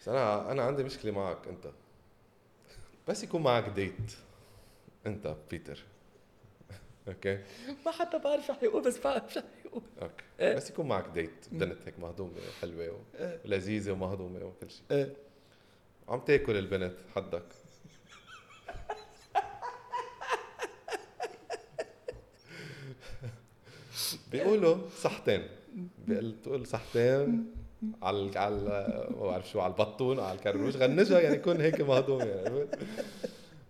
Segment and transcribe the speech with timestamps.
[0.00, 1.70] بس أنا أنا عندي مشكلة معك أنت.
[3.08, 4.12] بس يكون معك date
[5.06, 5.84] أنت بيتر.
[7.08, 7.38] أوكي؟
[7.86, 10.24] ما حتى بعرف شو حيقول بس بعرف شو حيقول أوكي.
[10.40, 10.54] إيه.
[10.54, 13.40] بس يكون معك date بنت هيك مهضومة حلوة إيه.
[13.44, 14.82] ولذيذة ومهضومة وكل شيء.
[14.90, 15.16] إيه.
[16.08, 17.44] عم تاكل البنت حدك.
[24.30, 25.48] بيقولوا صحتين.
[26.06, 27.54] بيقول تقول صحتين.
[28.02, 28.56] على على
[29.20, 32.66] ما بعرف شو على البطون على الكرموش غنجها يعني يكون هيك مهضوم يعني.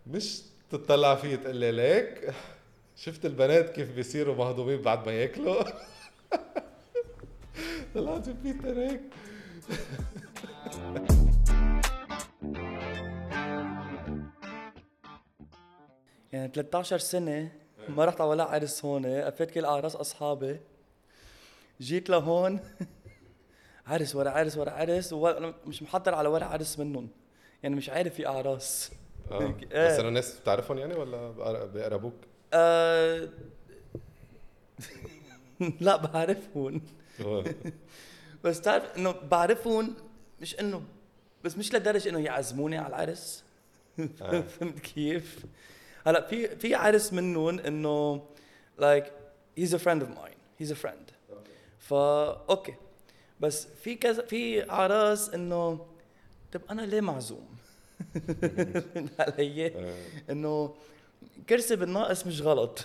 [0.07, 2.35] مش تطلع فيه تقول لي ليك
[2.97, 5.63] شفت البنات كيف بيصيروا مهضومين بعد ما ياكلوا؟
[7.95, 9.01] طلعت بيتر هيك
[16.33, 17.53] يعني 13 سنة
[17.89, 20.61] ما رحت على ولا عرس هون قفيت كل أعراس أصحابي
[21.81, 22.61] جيت لهون.
[23.89, 27.09] عرس ورا عرس ورا عرس وأنا مش محضر على ولا عرس منهم
[27.63, 28.91] يعني مش عارف في أعراس
[29.31, 29.41] آه
[29.73, 29.89] إيه.
[29.89, 32.15] بس انه ناس بتعرفهم يعني ولا بيقربوك؟
[32.53, 33.29] آه...
[35.81, 36.83] لا بعرفهم
[37.21, 37.45] آه.
[38.45, 39.95] بس تعرف إنه بعرفهم
[40.41, 40.83] مش انه
[41.45, 43.45] بس مش لدرجة إنه يعزموني على العرس
[44.23, 44.41] آه.
[44.41, 45.45] فهمت كيف؟
[46.07, 48.27] هلأ في في عرس منهم إنه
[48.81, 49.07] like
[49.61, 51.13] he's a friend of mine he's a friend
[51.79, 52.75] فا أوكي
[53.41, 55.87] بس في كذا في أعراس إنه
[56.53, 57.49] طب أنا ليه معزوم؟
[59.21, 59.95] علي؟ آه.
[60.31, 60.75] إنه
[61.49, 62.85] كرسي بالناقص مش غلط.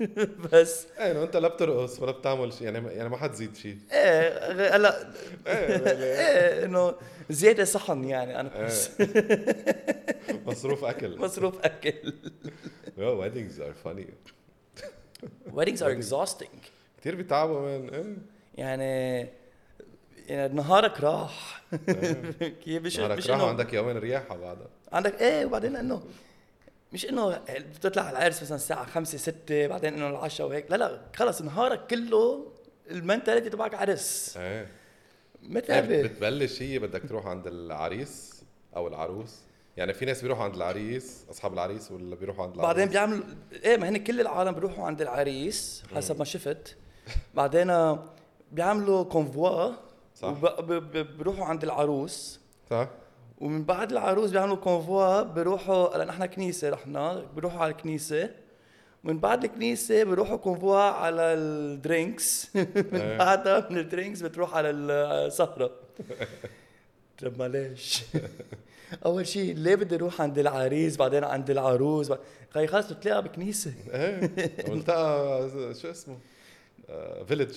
[0.52, 4.76] بس إيه إنه أنت لا بترقص ولا بتعمل شيء يعني يعني ما حتزيد شيء إيه
[4.76, 5.12] هلا
[5.46, 5.54] إيه
[5.86, 6.94] إيه إنه
[7.30, 8.56] زيادة صحن يعني أنا.
[8.58, 8.66] إيه.
[8.66, 8.90] بس
[10.46, 11.18] مصروف أكل.
[11.18, 12.14] مصروف أكل.
[12.98, 14.06] يو ويدنجز ار فاني
[15.56, 16.56] weddings are exhausting.
[17.00, 18.16] كثير بيتعبوا من إيه
[18.60, 19.28] يعني
[20.28, 21.62] يعني نهارك راح.
[22.64, 24.66] كيف مش نهارك مش راح عندك يومين رياحة بعدها.
[24.92, 26.02] عندك إيه وبعدين إنه
[26.92, 27.40] مش إنه
[27.76, 30.70] بتطلع على العرس مثلا الساعة 5 6 بعدين إنه العشاء وهيك.
[30.70, 32.46] لا لا خلص نهارك كله
[32.90, 34.36] المنتاليتي تبعك عرس.
[34.36, 34.60] إيه.
[34.60, 34.66] إيه،
[35.42, 38.42] متعبة بتبلش هي بدك تروح عند العريس
[38.76, 39.38] أو العروس.
[39.76, 43.24] يعني في ناس بيروحوا عند العريس أصحاب العريس ولا بيروحوا عند العروس؟ بعدين بيعملوا
[43.64, 46.76] إيه ما هن كل العالم بيروحوا عند العريس حسب ما شفت.
[47.34, 48.04] بعدين آه،
[48.52, 49.72] بيعملوا كونفوا
[50.14, 50.36] صح.
[50.42, 52.40] وبيروحوا عند العروس.
[52.70, 52.88] صح.
[53.40, 58.30] ومن بعد العروس بيعملوا كونفوا بيروحوا لأن إحنا كنيسة رحنا بيروحوا على الكنيسة.
[59.04, 62.48] من بعد الكنيسة بيروحوا كونفوا على الدرينكس.
[62.56, 62.68] إيه.
[62.76, 65.70] من بعدها من الدرينكس بتروح على السهرة.
[67.22, 68.04] طب معلش.
[69.06, 72.18] أول شيء ليه بدي أروح عند العريس؟ بعدين عند العروس؟ بعد...
[72.50, 73.72] خي خلص بتلاقيها بكنيسة.
[73.90, 74.30] إيه.
[74.68, 75.48] والتقى
[75.82, 76.16] شو اسمه؟
[77.28, 77.56] فيلج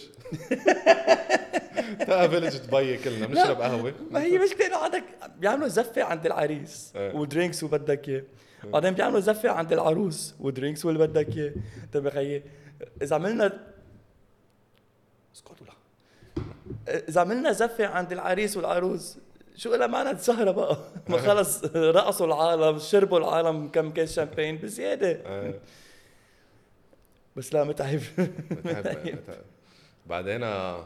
[2.01, 3.93] التقى فيلج دبي كلنا بنشرب قهوة.
[4.11, 5.03] ما هي مشكلة إنه عندك
[5.39, 7.15] بيعملوا زفة عند العريس إيه.
[7.15, 8.23] ودرينكس وبدك إياه.
[8.63, 11.53] بعدين بيعملوا زفة عند العروس و drinks واللي بدك إياه.
[11.93, 12.43] طيب يا خيي
[13.01, 13.59] إذا عملنا
[15.35, 15.73] اسكتوا لا.
[17.09, 19.17] إذا عملنا زفة عند العريس والعروس
[19.55, 20.77] شو لها معنى السهرة بقى؟
[21.09, 25.07] ما خلص رقصوا العالم شربوا العالم كم كاس شامبين بزيادة.
[25.07, 25.59] إيه.
[27.35, 28.01] بس لا متعب
[28.51, 29.19] متعب متعب
[30.09, 30.85] بعدين آه،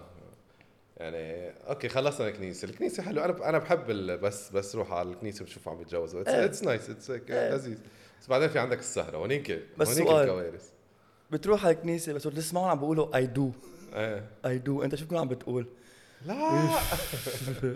[0.97, 3.25] يعني أوكي خلصنا الكنيسة، الكنيسة حلوة.
[3.25, 3.85] أنا أنا بحب
[4.22, 6.46] بس بس روح على الكنيسة بشوف عم بيتجوزوا إيه.
[6.46, 7.12] اتس نايس اتس.
[7.12, 7.78] لذيذ.
[8.22, 9.18] بس بعدين في عندك السهرة.
[9.18, 10.02] هونيك بس هونيك.
[10.12, 10.69] الكوارث.
[11.31, 13.52] بتروح على الكنيسة بس بتسمعوا عم بيقولوا اي دو
[14.46, 15.68] اي دو أنت شو بتكون عم بتقول؟
[16.25, 16.68] لا.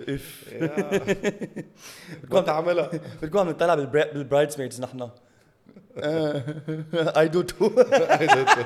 [0.10, 1.66] اف يا.
[2.32, 2.92] ما تعملها
[3.24, 5.10] بتكون عم نطلع بالبرايدز ميدز نحن.
[5.98, 8.66] اي دو تو I do too.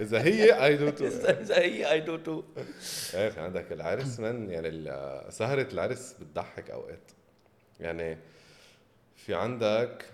[0.00, 2.42] إذا هي اي دو تو اذا هي I do too
[3.14, 4.92] إيه عندك العرس من؟ يعني
[5.30, 7.10] سهرة العرس بتضحك أوقات.
[7.80, 8.18] يعني
[9.16, 10.04] في عندك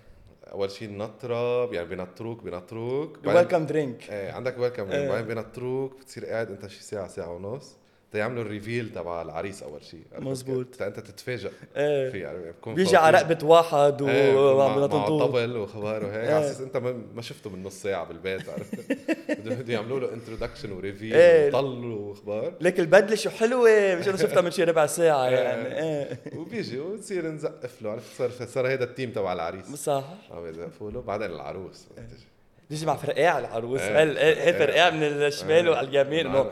[0.53, 5.09] أول شيء النطرة يعني بينطروك بينطروك welcome drink إيه عندك welcome إيه.
[5.09, 7.77] بعدين بينطروك بتصير قاعد أنت شي ساعة ساعة ونص.
[8.17, 10.83] تيعملوا ال reveal تبع العريس أول شيء عرفت مزبوط.
[10.83, 13.19] أنت تتفاجئ إيه في يعني بيجي على.
[13.19, 16.35] رقبة واحد إيه وعم بينططوه طبل وخبار وهيك إيه.
[16.35, 16.77] على أساس أنت
[17.15, 18.93] ما شفته من نص ساعة بالبيت عرفت
[19.45, 21.49] بده يعملوا له انتروداكشن وريفيل إيه.
[21.49, 25.37] وطل واخبار لك البدلة شو حلوة مش أنا شفتها من شي ربع ساعة إيه.
[25.37, 30.47] يعني إيه وبيجي وتصير نزقف له عرفت صار صار هيدا التيم تبع العريس صح عم
[30.47, 32.36] يزقفوا له بعدين العروس بتجي.
[32.71, 33.81] بيجي مع فرقاع العروس.
[33.81, 34.03] إيه.
[34.03, 35.71] هل هي فرقاع من الشمال إيه.
[35.71, 36.51] وعلى اليمين إنه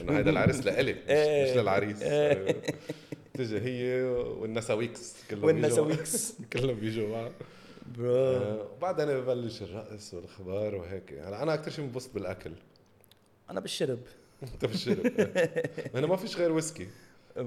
[0.00, 1.50] إنه هيدا العرس لإلي مش.
[1.50, 1.98] مش للعريس.
[3.34, 6.34] تجي هي والنساويكس كلهم والنساويكس.
[6.52, 7.32] كلهم بيجوا معها
[7.98, 11.12] bro آه، وبعدين ببلش الرقص والخبار وهيك.
[11.12, 12.52] هلا أنا أكثر شيء بنبسط بالأكل.
[13.50, 13.98] أنا بالشرب.
[14.54, 15.30] أنت بالشرب.
[15.94, 16.88] هنا ما فيش غير ويسكي.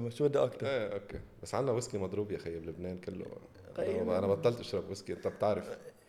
[0.08, 1.20] شو بدي أكثر إيه okay.
[1.42, 3.26] بس عندنا ويسكي مضروب يا خيي بلبنان كله.
[4.18, 5.64] أنا بطلت أشرب ويسكي أنت بتعرف.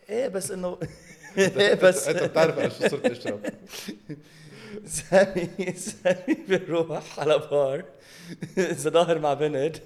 [0.08, 0.78] إيه بس انه
[1.38, 3.40] إيه بس إنت بتعرف أنا شو صرت اشرب
[4.86, 7.84] سامي سامي بيروح على بار.
[8.58, 9.76] اذا ضاهر مع بنت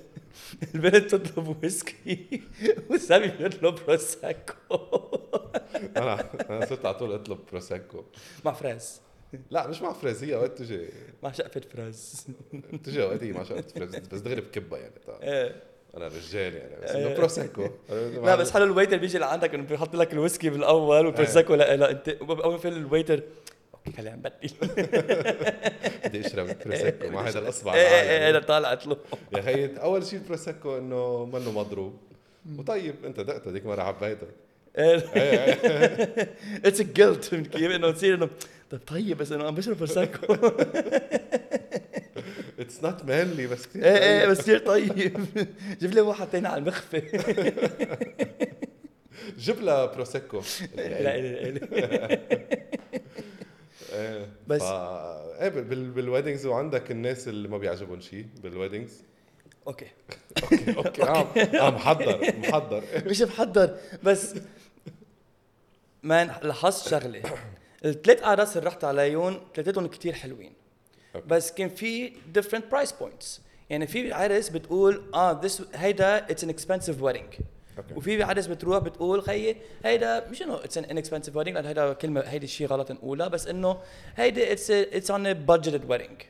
[0.75, 2.43] البنت تطلب ويسكي
[2.91, 4.55] وسامي بيطلب prosecco
[5.97, 8.05] أنا أنا صرت على طول أطلب prosecco
[8.45, 9.01] مع fraise
[9.51, 10.89] لا مش مع fraise هي اوقات تجي.
[11.23, 12.27] مع شقفة fraise
[12.85, 14.95] تجي اوقات هي مع شغله fraise بس دغري بكبها يعني.
[15.23, 15.63] إيه.
[15.97, 17.07] أنا رجال يعني بس إيه.
[17.07, 17.71] انه prosecco
[18.25, 21.77] لا بس حلو ال waiter بيجي لعندك إنه بيحط لك الويسكي بالأول وال prosecco لا
[21.77, 23.23] لا أنت أول في ال waiter.
[23.75, 24.51] okay خلينا نبدل.
[26.05, 28.35] بدي أشرب prosecco مع هذا الأصبع إيه إيه إيه.
[28.35, 28.97] إيه طالعت له.
[29.33, 31.97] يا خيي أول شيء ال prosecco إنه منه مضروب.
[32.59, 34.29] وطيب أنت دقته ديك مرة عبيتها
[36.65, 38.29] it's chilled فهمت كيف انه تصير انه
[38.71, 40.35] طيب طيب بس إنه عم بشرب prosecco
[42.63, 44.31] it's not manly بس كثير إيه إيه طيب.
[44.31, 45.27] بس كثير طيب.
[45.81, 47.01] جيب لي واحد تاني على المخفى
[49.39, 50.43] جيب لها prosecco
[50.77, 52.09] لا لا لا
[53.93, 55.91] إيه بس- إيه بال...
[55.91, 59.03] بال weddings وعندك الناس اللي ما بيعجبهم شيء بال weddings
[59.67, 59.87] okay.
[60.43, 61.03] okay okay.
[61.03, 61.27] آه
[61.67, 62.85] آه، محضر محضر.
[63.07, 64.35] مش محضر بس
[66.03, 67.23] man لاحظت شغلة.
[67.85, 70.53] الثلاث أعراس اللي رحت عليهم ثلاثتهم كتير حلوين.
[71.15, 71.27] okay.
[71.29, 73.41] بس كان في different price points.
[73.71, 77.41] يعني في عرس بتقول آه this هيدا an expensive wedding.
[77.79, 82.21] okay وفي عرس بتروح بتقول خيي هيدا مش إنه it's an wedding لأن هيدا كلمة
[82.21, 83.79] هيدي الشيء غلط نقولها بس إنه
[84.17, 86.25] هيدي it's it's an budgeted wedding.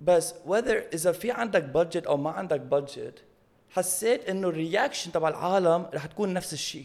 [0.00, 3.22] بس whether إذا في عندك budget أو ما عندك بادجت
[3.70, 6.84] حسيت إنه ال reaction تبع العالم رح تكون نفس الشيء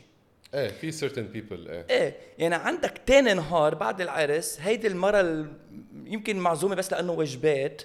[0.54, 1.86] إيه في certain people إيه.
[1.90, 5.54] إيه يعني عندك تاني نهار بعد العرس هيدي المرة ال-
[6.12, 7.82] يمكن معزومة بس لأنه وجبات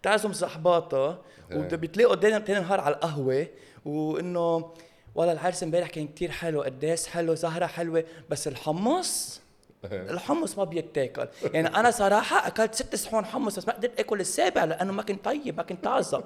[0.00, 1.18] بتعزم صحباتها
[1.50, 1.58] إيه.
[1.58, 3.46] وبتلاقوا تاني تاني نهار على القهوة
[3.84, 4.72] وإنه
[5.14, 9.40] والله العرس امبارح كان كتير حلو قديش حلو سهرة حلوة بس الحمص
[9.84, 10.10] إيه.
[10.10, 14.64] الحمص ما بيتاكل يعني أنا صراحة أكلت ست صحون حمص بس ما قدرت آكل السابع
[14.64, 16.24] لأنه ما كان طيب ما كان طازه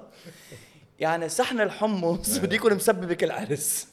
[0.99, 3.87] يعني صحن الحمص بده يكون مسبب بكل عرس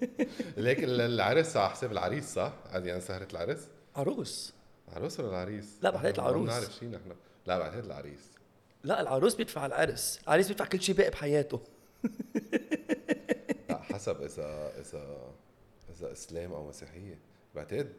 [0.56, 3.58] ليك ال- العرس على حساب العريس صح؟ يعني سهرة العرس؟
[3.96, 4.52] عروس
[4.92, 6.48] عروس ولا العريس؟ لا، بعتقد ما العروس.
[6.48, 7.12] بنعرف شيء نحن
[7.46, 8.20] لا بعتقد العريس.
[8.84, 10.20] لا العروس بيدفع العرس.
[10.26, 11.60] العريس بيدفع كل شيء باقي بحياته.
[13.70, 15.18] لا حسب إذا إذا
[15.98, 17.18] إذا إسلام أو مسيحية.
[17.54, 17.92] بعتقد.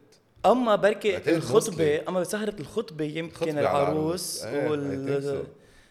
[0.46, 2.04] أما بركي الخطبة.
[2.08, 5.46] أما سهرة الخطبة يمكن العروس إيه، وال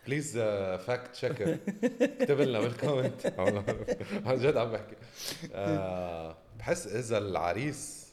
[0.08, 0.38] please
[0.88, 1.58] fact checker
[2.02, 3.26] اكتب لنا بال comment
[4.26, 4.96] عن جد عم بحكي.
[5.54, 8.08] آه، بحس إذا العريس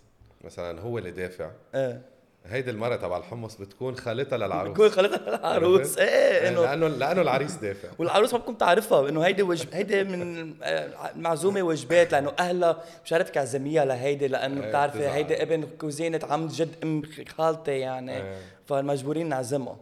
[0.44, 1.50] مثلا هو اللي دافع.
[1.74, 2.02] إيه.
[2.46, 4.72] هيدي المرة تبع الحمص بتكون خالتها للعروس.
[4.72, 7.88] بكون خالتها العروس إيه إيه، إنه لأنه لأنه العريس دافع.
[7.98, 13.12] والعروس ما بكون تعرفها إنه هيدي وجب هيدي من آه، معزومة وجبات لأنه أهلها مش
[13.12, 15.08] عارف تعزميها لهيدي لأنه إيه، بتعرفي.
[15.08, 17.02] هيدي ابن كوزينة عم جد أم
[17.38, 18.16] خالتي يعني.
[18.16, 18.36] إيه.
[18.66, 19.76] فمجبورين نعزمها.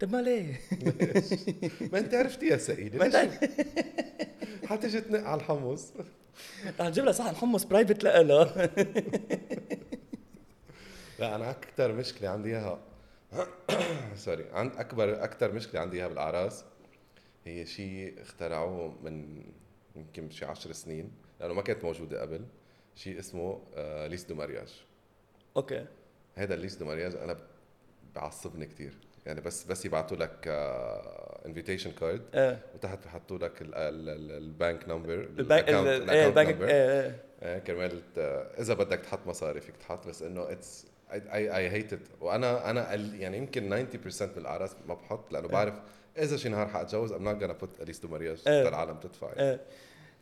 [0.00, 0.60] طب ما ليه؟
[1.92, 3.30] ما أنت عرفتي يا سيدي ما أنت
[4.66, 5.92] حتجي تنق على الحمص.
[6.80, 8.22] رح نجيب لها صحن حمص private لها
[11.22, 12.78] لا أنا أكثر مشكلة عندي إياها.
[14.16, 16.64] sorry عند أكبر أكثر مشكلة عندي إياها بالأعراس
[17.44, 19.42] هي شيء اخترعوه من
[19.96, 22.44] يمكن شي 10 سنين لأنه ما كانت موجودة قبل
[22.96, 24.84] شيء اسمه آه liste de mariage.
[25.56, 25.86] okay.
[26.34, 27.36] هذا ال liste de mariage أنا
[28.14, 28.92] بعصبني كثير
[29.26, 30.44] يعني بس بس يبعثوا لك
[31.46, 32.58] invitation card إيه.
[32.74, 36.28] وتحت بحطوا لك ال- ال- ال- ال bank number ال bank ال account- ال- إيه
[36.28, 36.68] ال account ال bank number.
[36.68, 38.02] إيه كرمال
[38.58, 42.94] إذا بدك تحط مصاري فيك تحط بس إنه it's I I hate it وأنا أنا
[42.94, 45.74] يعني يمكن 90% من الأعراس ما بحط لأنه بعرف
[46.18, 48.68] إذا شي نهار حأتجوز I'm not put a liste de mariage إيه.
[48.68, 49.28] العالم تدفع.
[49.36, 49.50] يعني.
[49.50, 49.60] إيه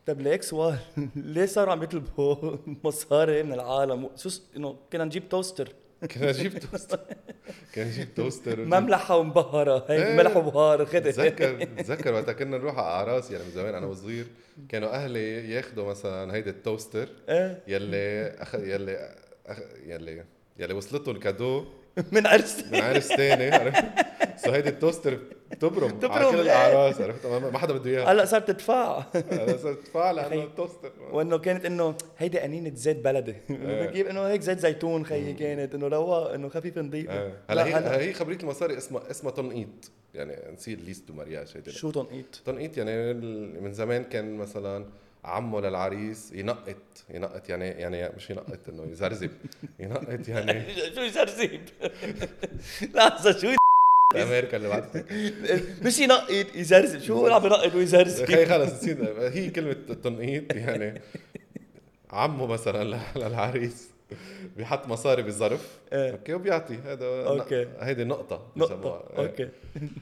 [0.05, 0.77] طب ليك سؤال
[1.15, 5.73] ليه صاروا عم يطلبوا مصاري من العالم؟ شو إنه كنا نجيب toaster
[6.11, 6.99] كنا نجيب toaster
[7.75, 9.85] كنا نجيب toaster ونجيب- مملحة ومبهرة.
[9.89, 10.17] هي إيه.
[10.17, 14.27] ملح وبهار خذ بتذكر بتذكر وقت كنا نروح على أعراس يعني من زمان أنا وصغير
[14.69, 17.63] كانوا أهلي ياخذوا مثلا هيدي ال toaster إيه.
[17.67, 18.55] يلي أخ...
[18.55, 19.15] يلي
[19.47, 19.59] أخ...
[19.85, 20.23] يلي
[20.61, 21.65] يلي وصلته ال cadeau
[22.11, 23.85] من عرس من عرس تاني عرفت؟
[24.45, 25.19] so هيدي ال toaster
[25.51, 26.41] بتبرم على بتبرم، كل إيه.
[26.41, 28.11] الأعراس عرفت؟ ما حدا بده إياها.
[28.11, 29.03] هلأ صارت تدفع.
[29.15, 30.43] أنا صرت ادفع لأنه.
[30.43, 30.91] ال toaster.
[31.11, 33.35] وإنه كانت إنه هيدي قنينة زيت بلدي.
[33.93, 37.27] كيف إنه هيك زيت زيتون خيي كانت إنه رواق إنه خفيف نظيف إيه.
[37.49, 37.97] لا هلأ هلأ.
[37.99, 39.91] هي هي خبرية المصاري اسمها اسمها تنقيط.
[40.13, 41.71] يعني نسيت liste de mariage هيدي.
[41.71, 43.13] شو تنقيط؟ تنقيط يعني
[43.61, 44.85] من زمان كان مثلا
[45.23, 46.75] عمه للعريس ينقط
[47.09, 49.31] ينقط يعني يعني مش ينقط إنه يزرزب.
[49.79, 51.61] ينقط يعني شو يزرزيب
[52.95, 53.55] لحظه شو
[54.15, 55.05] أمريكا اللي بعدتك
[55.85, 59.73] مش ينقط يزرزر شو هو عم ينقط ويزرزر خي خلص نسينا هي كلمة
[60.03, 61.01] تنقيط يعني.
[62.11, 63.89] عمه مثلا للعريس
[64.57, 66.11] بيحط مصاري بظرف إيه.
[66.11, 66.75] okay وبيعطي.
[66.85, 67.67] هذا okay.
[67.79, 68.47] هيدي نقطة.
[68.55, 69.03] نقطة بسموها.
[69.17, 69.49] okay.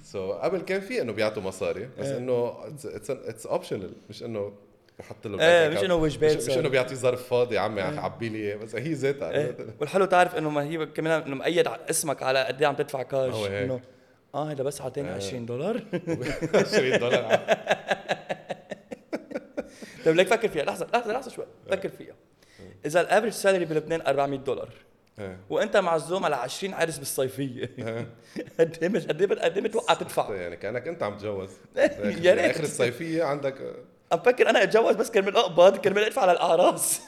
[0.04, 2.18] so so, قبل كان في إنه بيعطوا مصاري بس إيه.
[2.18, 2.56] إنه
[3.10, 4.52] it's optional مش إنه
[5.00, 5.84] بحط له إيه مش.
[5.84, 6.58] إنه وجبات مش, مش.
[6.58, 10.36] إنه بيعطي ظرف فاضي يا عمي عبي لي اياه بس هي ذاتها إيه والحلو تعرف
[10.36, 13.48] إنه ما هي كمان إنه مقيد على اسمك على قد إيه عم تدفع كاش.
[13.48, 13.80] إنه
[14.36, 15.16] آه هذا بس اعطيني إيه.
[15.16, 15.82] 20 دولار
[16.56, 17.40] 20 دولار
[20.06, 22.16] طيب ليك فكر فيها لحظة لحظة لحظة شوي فكر فيها
[22.86, 24.70] إذا الافرج سالري بلبنان 400 دولار
[25.20, 25.38] إيه.
[25.50, 28.08] وأنت معزوم على 20 عرس بالصيفية إيه.
[28.60, 32.40] قد إيه قد إيه قد إيه متوقع تدفع يعني كأنك أنت عم تتجوز يا ريت.
[32.40, 33.76] آخر الصيفية عندك
[34.12, 37.02] عم فكر أنا أتجوز بس كرمال أقبض كرمال أدفع على الأعراس.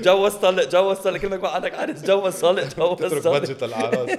[0.00, 4.10] جوز طلق جوز طلق كل ما يكون عندك عرس جوز طلق جوز طلق budget للاعراس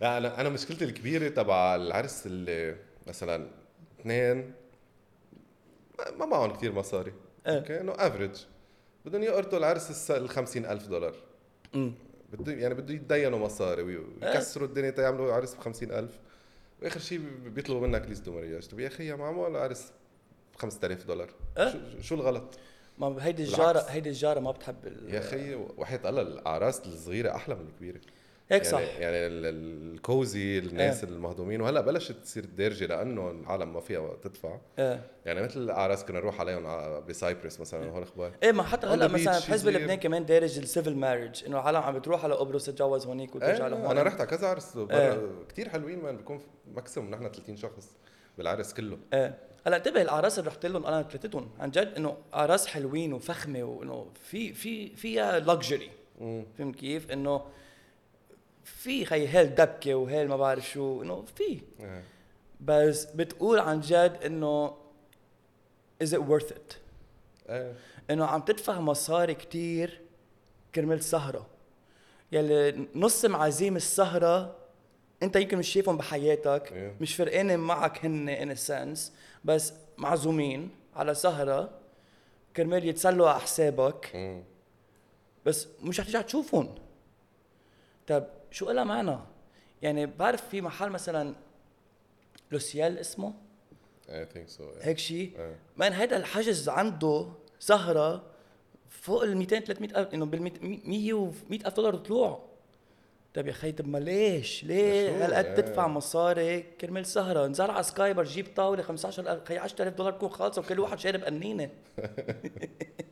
[0.00, 3.46] لا أنا أنا مشكلتي الكبيرة تبع العرس اللي مثلا
[4.00, 4.52] اثنين
[6.18, 7.12] ما- معهم كثير مصاري.
[7.46, 7.56] إيه.
[7.58, 8.30] okay إنه average
[9.04, 11.14] بدهم يقرطوا العرس ال 50000 دولار.
[12.32, 16.18] بده يعني بده يتدينوا مصاري وي- ويكسروا الدنيا تيعملوا عرس ب 50000
[16.82, 19.92] واخر شيء بي- بيطلبوا منك liste de طب يا أخي يا معمول عرس
[20.54, 21.70] ب 5000 دولار إيه.
[21.72, 22.58] شو, شو الغلط؟
[22.98, 23.78] ما هيدي الجاره.
[23.88, 28.00] هيدي الجارة ما بتحب ال- يا أخي وحياة الله الأعراس الصغيرة أحلى من الكبيرة
[28.50, 31.10] هيك يعني صح يعني ال- ال cozy الناس إيه.
[31.10, 36.18] المهضومين وهلا بلشت تصير دارجه لأنه العالم ما فيها تدفع إيه يعني مثل الأعراس كنا
[36.18, 36.64] نروح عليهم
[37.06, 39.68] ب Cyprus مثلا هون أخبار إيه ما حتى هلأ مثلا بحزب.
[39.68, 43.64] لبنان كمان دارج ال civil marriage إنه العالم عم بتروح على قبرص تتجوز هونيك وترجع
[43.66, 44.84] إيه لهون أنا رحت على كذا عرس إيه.
[44.84, 46.40] برا كثير حلوين man بيكون
[46.74, 47.88] maximum نحن 30 شخص
[48.38, 52.66] بالعرس كله إيه هلأ انتبه الأعراس اللي رحت لهم أنا ثلاثتهم عن جد إنه أعراس
[52.66, 55.90] حلوين وفخمة وإنه في في فيها luxury.
[56.58, 57.42] فهمت كيف؟ إنه
[58.64, 61.42] في خي هيل دبكة وهيل ما بعرف شو إنه في
[61.80, 62.02] إيه.
[62.60, 64.76] بس بتقول عن جد إنه
[66.04, 66.74] is it worth it
[67.50, 67.74] إيه
[68.10, 70.00] إنه عم تدفع مصاري كتير
[70.74, 71.46] كرمال سهرة
[72.32, 74.56] يلي نص معازيم السهرة
[75.22, 76.94] أنت يمكن مش شايفهم بحياتك إيه.
[77.00, 79.00] مش فرقانة معك هن in a sense
[79.44, 81.70] بس معزومين على سهرة
[82.56, 84.42] كرمال يتسلوا على حسابك مم.
[85.46, 86.74] بس مش رح ترجع تشوفهم
[88.06, 89.18] طب شو لها معنى؟
[89.82, 91.34] يعني بعرف في محل مثلا
[92.52, 93.34] Le Ciel اسمه
[94.08, 95.32] I think so هيك شيء.
[95.76, 97.26] man هيدا الحجز عنده
[97.58, 98.22] سهرة
[98.88, 100.42] فوق ال 200 300 ألف إنه بال
[100.84, 102.50] 100 و 100 ألف دولار طلوع
[103.34, 105.54] طيب يا خي طب ما ليش؟ ليه؟ هالقد.
[105.54, 110.60] تدفع مصاري كرمال سهرة؟ نزال على Skybar جيب طاولة 15000 خي 10000 دولار تكون خالصة
[110.62, 111.70] وكل واحد شارب قنينة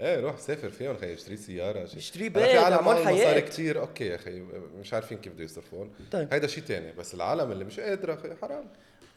[0.00, 1.98] إيه روح سافر فيهم خي اشتري سيارة شي.
[1.98, 3.40] اشتري بيت، في عالم معهم مصاري.
[3.40, 4.40] كثير okay يا أخي
[4.80, 6.34] مش عارفين كيف بده يصرفون طيب.
[6.34, 8.64] هيدا شيء ثاني بس العالم اللي مش قادره أخي حرام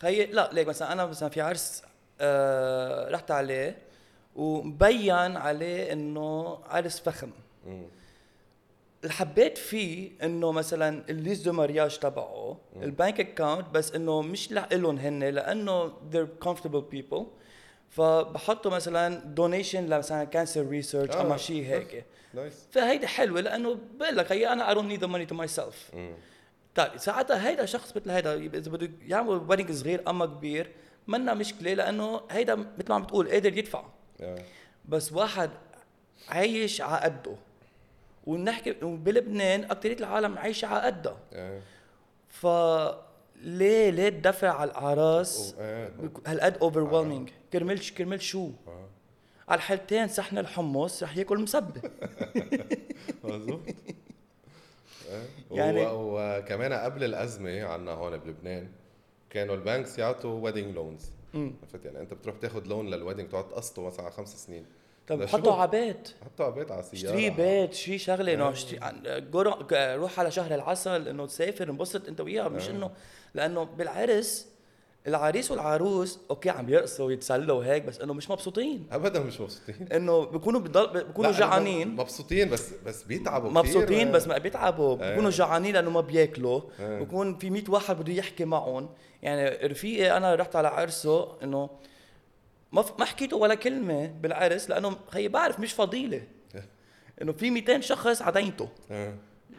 [0.02, 1.84] هي لا ليك مثلا أنا مثلا في عرس
[2.22, 3.78] آه رحت عليه
[4.36, 7.30] ومبين عليه إنه عرس فخم
[7.68, 7.84] مم.
[9.04, 14.22] اللي حبيت فيه إنه مثلا ال liste de mariage تبعه ال bank account بس إنه
[14.22, 17.24] مش لهم هن لأنه they're comfortable people
[17.92, 24.18] فبحطوا مثلا donation لمثلا cancer research آه، اما شيء هيك nice فهيدي حلوة لأنه بقول
[24.18, 26.14] لك هي أنا I don't need the money to myself مم.
[26.76, 30.72] طيب ساعتها هيدا شخص مثل هيدا إذا بده يعمل wedding صغير أما كبير
[31.08, 33.84] منا مشكلة لأنه هيدا مثل ما عم بتقول قادر يدفع
[34.22, 34.44] آه.
[34.86, 35.50] بس واحد
[36.30, 37.36] عايش على قده
[38.26, 41.62] ونحكي بلبنان اكثريه العالم عايشة على قدها آه.
[42.30, 42.48] ف
[43.42, 45.90] ليه ليه الدفع على الأعراس آه.
[45.90, 46.80] بيكون هالقد اوفر
[47.54, 48.88] كرمال كرمال شو؟ آه.
[49.50, 51.82] على الحالتين صحن الحمص رح ياكل مسبه
[53.24, 53.60] مظبوط
[55.52, 58.68] يعني- يعني وكمان قبل الأزمة عنا هون بلبنان
[59.30, 61.10] كانوا ال banks يعطوا wedding loans.
[61.34, 64.66] عرفت يعني أنت بتروح تاخذ loan لل wedding تقعد تقسطه مثلا على خمس سنين
[65.16, 68.52] طب؟ حطوا على بيت حطوا على بيت على سياره اشتري بيت شي شغلة إنه آه.
[68.52, 68.80] اشتري
[69.72, 72.72] ج- روح على شهر العسل إنه تسافر انبسط أنت وياها مش آه.
[72.72, 72.92] انه
[73.36, 74.48] لأنه بالعرس
[75.08, 80.26] العريس والعروس أوكي عم يرقصوا ويتسلوا وهيك بس إنه مش مبسوطين ابدا مش مبسوطين إنه
[80.26, 84.96] بيكونوا بضل بيكونوا جعانين مبسوطين بس بس بيتعبوا كتير مبسوطين بس ما بيتعبوا.
[84.96, 86.62] بيكونوا جعانين لأنه ما بياكلوا.
[86.80, 88.90] بيكون في 100 واحد بده يحكي معهم
[89.22, 91.70] يعني رفيقي أنا رحت على عرسه إنه
[92.72, 96.24] ما ما حكيته ولا كلمة بالعرس لأنه هي بعرف مش فضيلة
[96.56, 96.66] إيه.
[97.22, 98.70] إنه في 200 شخص عدينته.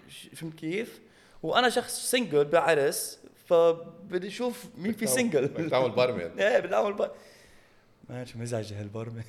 [0.08, 1.00] ش- فهمت كيف؟
[1.42, 6.92] وأنا شخص single بعرس فبدي أشوف مين في بدك single تعمل برمة إيه بدي اعمل
[6.92, 7.10] بر
[8.08, 9.22] ما شو مزعجه هالبرمه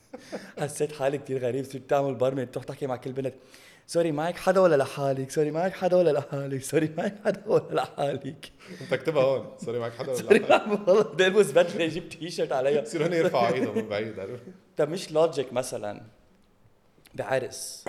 [0.60, 3.34] حسيت حالي كثير غريب صرت تعمل برمه تروح تحكي مع كل بنت
[3.86, 8.52] sorry معك حدا ولا لحالك؟ sorry معك حدا ولا لحالك؟ sorry معك حدا ولا لحالك؟
[8.80, 9.46] انت اكتبها هون.
[9.58, 12.80] sorry معك حدا ولا لا؟ معك والله بدي ألبس بدلة جبت تي شيرت عليها.
[12.82, 14.42] بصيروا هن يرفعوا ايدهم من بعيد؟ عرفت؟
[14.76, 16.02] طب مش logic مثلا.
[17.14, 17.84] بعرس.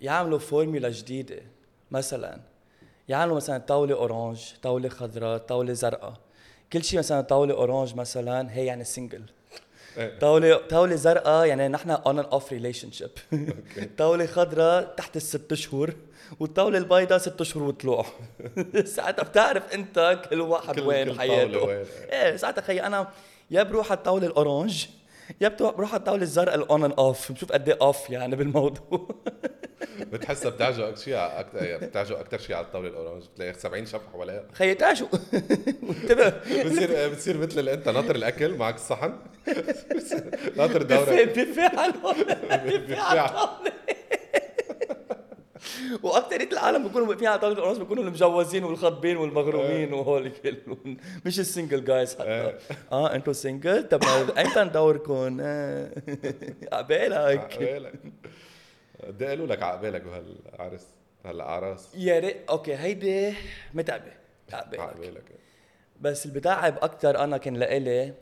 [0.00, 1.42] يعملوا فورمولا جديدة.
[1.90, 2.40] مثلا
[3.08, 6.14] يعملوا مثلا طاولة orange طاولة خضراء طاولة زرقاء.
[6.72, 9.22] كل شيء مثلا طاولة orange مثلا هي يعني single
[9.98, 10.18] إيه.
[10.18, 13.36] طاولة طاولة زرقاء يعني نحن on and off relationship
[13.98, 15.94] طاولة خضراء تحت الست شهور
[16.40, 18.06] والطاولة البيضاء ست شهور وطلوع
[18.84, 21.86] ساعتها بتعرف انت كل واحد كل- وين كل حياته وين.
[22.12, 23.08] إيه ساعتها خي أنا
[23.50, 24.86] يا بروح على الطاولة ال orange
[25.40, 29.08] يا بروح على الطاولة الزرقاء ال on and off بشوف قد إيه off يعني بالموضوع.
[30.12, 34.02] بتحسها أكثر شيء أكثر يعني بتعجب أكثر شيء على الطاولة ال orange بتلاقي 70 شبح
[34.12, 34.44] حواليها.
[34.52, 35.06] خي تعشوا
[36.02, 39.12] انتبه بتصير بتصير مثل اللي أنت ناطر الأكل معك الصحن
[40.56, 42.94] ناطر بفي دورك بفي
[46.02, 50.96] واكثرية العالم بيكونوا واقفين على طاولة ال orange بيكونوا المجوزين والخطبين والمغرومين وهول كلهم.
[51.26, 52.58] مش ال single جايز حتى.
[52.92, 53.14] آه.
[53.14, 54.00] أنتوا single طب
[54.38, 55.90] ايمتى ندوركم آه.
[56.72, 57.94] عبالك عقبالك.
[59.04, 60.86] قد إيه قالوا لك عقبالك بهالعرس
[61.24, 62.36] هالاعراس يا ريت.
[62.50, 63.34] okay هيدي
[63.74, 64.12] متعبة.
[64.52, 64.80] عقبالك.
[64.80, 65.24] عقبالك.
[66.00, 68.14] بس اللي بتعب أكثر أنا كان لإلي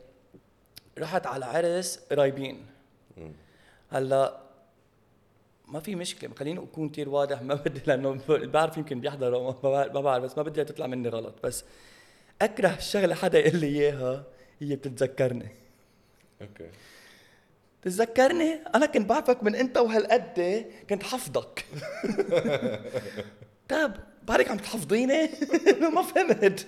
[0.98, 2.66] رحت على عرس قرايبين
[3.90, 4.40] هلأ
[5.72, 7.42] ما في مشكلة خليني أكون كثير واضح.
[7.42, 9.52] ما بدي لأنه بعرف يمكن بيحضروا
[9.94, 11.34] ما بعرف- بس ما بدي تطلع مني غلط.
[11.44, 11.64] بس
[12.42, 14.24] أكره شغله حدا يقول لي إياها
[14.60, 15.48] هي بتتذكرني.
[16.42, 16.70] okay.
[17.82, 21.64] تتذكرني أنا كنت بعرفك من إنت وهالقد كنت حفظك.
[23.68, 25.30] طب بعدك عم تحفظيني؟
[25.94, 26.66] ما فهمت.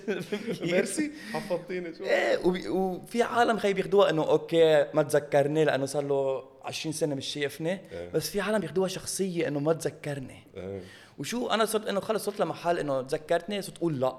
[0.61, 2.37] ميرسي حفظتيني شو؟ إيه
[2.69, 7.81] وفي عالم خي بياخدوها إنه okay ما تذكرني لأنه صار له 20 سنة مش شايفني
[7.91, 8.09] إيه.
[8.13, 10.43] بس في عالم بياخدوها شخصية إنه ما تذكرني.
[10.57, 10.81] إيه.
[11.19, 14.15] وشو أنا صرت إنه خلص صرت لمحل إنه تذكرتني صرت أقول لأ.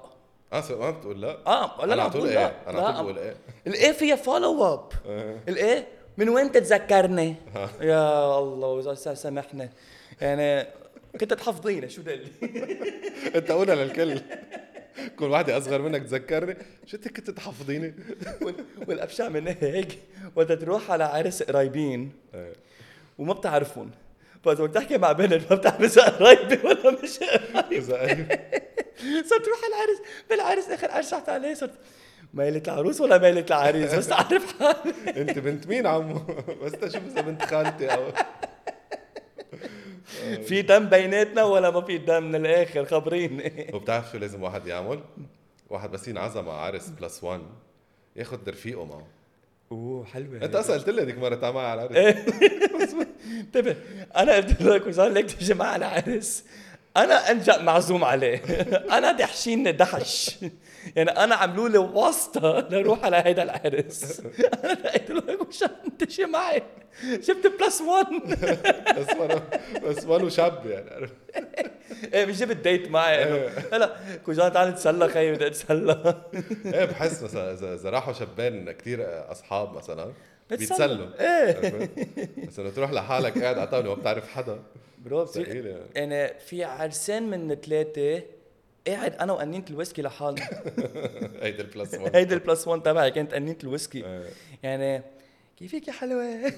[0.53, 2.69] آه ما بتقول لأ؟ آه لا أنا بقول إيه؟ لأ.
[2.69, 3.35] أنا على طول بقول إيه؟
[3.67, 5.39] الإيه فيها follow up إيه.
[5.47, 7.35] الإيه؟ من وين تتذكرني؟
[7.81, 9.69] يا الله سا- سامحني.
[10.21, 10.67] يعني
[11.19, 12.27] كنت تحفظيني شو دلي
[13.35, 14.19] أنت قولها للكل.
[15.19, 16.57] كل واحدة أصغر منك تذكرني.
[16.85, 17.93] شو أنت كنت تحفظيني؟
[18.41, 19.99] وال- والابشع من هيك
[20.35, 22.53] وقت تروح على عرس قرايبين إيه.
[23.17, 23.91] وما بتعرفهم.
[24.45, 28.39] فاذا بدك تحكي مع بنت ما بتعرف إذا قرايبه ولا مش قرايبه
[29.25, 30.01] صرت تروح على العرس.
[30.29, 31.73] بالعرس آخر عرس رحت عليه صرت
[32.33, 34.61] ميلة العروس ولا ميلة العريس؟ بس تعرف
[35.07, 36.19] أنت بنت مين عمو؟
[36.63, 38.11] بس تشوف إذا بنت خالتي أو
[40.43, 43.67] في دم بيناتنا ولا ما في دم؟ من الآخر خبريني.
[43.73, 44.99] وبتعرف شو لازم واحد يعمل؟
[45.69, 47.41] واحد بس ينعزم على عرس بلس 1
[48.15, 49.07] ياخذ رفيقه معه.
[49.71, 52.95] أوه حلوة أنت أصلا قلت لي هذيك مره تعال معي على العرس.
[53.39, 53.75] انتبه
[54.15, 56.43] أنا قلت لك وصار لك تجي معي على عرس
[56.97, 58.37] أنا انجا معزوم عليه.
[58.97, 60.37] أنا دحشين دحش.
[60.95, 64.19] يعني أنا عملوا لي واسطة لروح على هيدا العرس.
[64.63, 65.69] أنا لقيت له مشان
[65.99, 66.63] تجي معي؟
[67.03, 68.05] جبت بلس 1
[68.97, 69.41] بس وأنا
[69.83, 71.09] بس وأنا وشاب يعني؟
[72.13, 73.23] إيه مش جبت ديت معي.
[73.23, 73.95] انه لا لا
[74.25, 76.15] كوجان تعال نتسلى خيي بدي أتسلى.
[76.65, 80.13] إيه بحس مثلا اذا إذا راحوا شبان كثير أصحاب مثلا.
[80.49, 81.07] بيتسلوا.
[81.19, 81.89] إيه؟
[82.47, 84.59] بس إنه تروح لحالك قاعد على طاوله وما بتعرف حدا.
[85.05, 85.79] bro بصير يعني.
[85.95, 88.23] يعني في عرسين من ثلاثة
[88.87, 90.41] قاعد أنا وقنينه الويسكي لحالنا.
[91.43, 94.05] هيدي ال plus 1 هيدي ال plus 1 تبعي كانت قنينه الويسكي.
[94.05, 94.23] إيه.
[94.63, 95.01] يعني
[95.59, 96.23] كيفك يا حلوة؟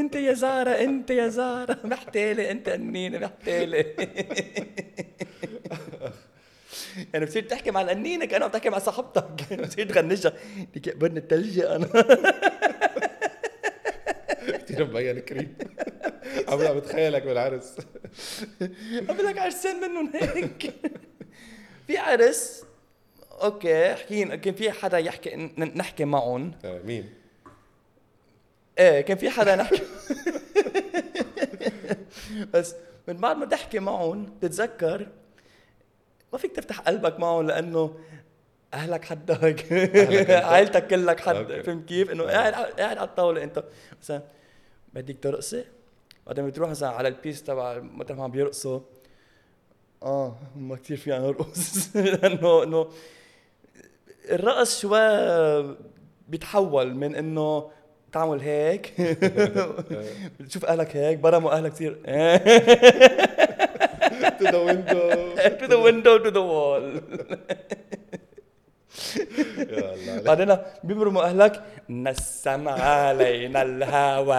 [0.00, 1.78] أنت يا زارة أنت يا زارة.
[1.84, 3.84] محتالة أنت قنينة محتالة.
[7.14, 9.52] يعني بتصير تحكي مع القنينة كأنه عم تحكي مع صاحبتك.
[9.52, 10.32] بتصير تغنجها.
[10.76, 11.86] لك يقبرني التلجة أنا.
[14.50, 15.56] كثير مبين كريم.
[16.48, 17.76] عم عم بتخيلك بالعرس.
[18.90, 20.74] بقول لك عرسان منهم هيك.
[21.86, 22.64] في عرس
[23.42, 26.52] أوكي حكينا كان في حدا يحكي نحكي معهم.
[26.64, 27.14] آه، مين؟
[28.78, 29.82] إيه كان في حدا نحكي.
[32.54, 32.74] بس
[33.08, 35.08] من بعد ما تحكي معهم تتذكر
[36.32, 37.98] ما فيك تفتح قلبك معهم لأنه
[38.74, 39.72] أهلك حدك؟
[40.30, 41.62] عائلتك كلك حد.
[41.66, 43.64] فهمت كيف؟ إنه قاعد قاعد على الطاولة أنت.
[44.02, 44.22] مثلا
[44.94, 45.64] بدك ترقصي
[46.26, 48.80] بعدين بتروح مثلا على البيس تبع مثل ما عم بيرقصوا.
[50.02, 52.88] آه ما كثير فينا نرقص لأنه إنه
[54.30, 55.76] الرقص شوي
[56.28, 57.70] بيتحول من إنه
[58.12, 58.92] تعمل هيك.
[60.40, 61.94] بتشوف أهلك هيك برموا أهلك كثير
[64.38, 66.84] to the window to the window to the wall.
[70.24, 74.36] بعدين بيبرموا أهلك نسم علينا الهوى.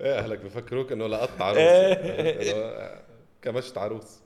[0.00, 1.58] إيه أهلك بفكروك إنه لقطت عروس.
[1.58, 3.04] إيه.
[3.42, 4.18] كمشت عروس.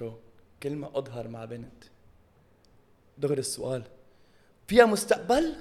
[0.00, 0.18] bro
[0.62, 1.84] كلمة أظهر مع بنت.
[3.18, 3.82] دغري السؤال
[4.66, 5.56] فيها مستقبل؟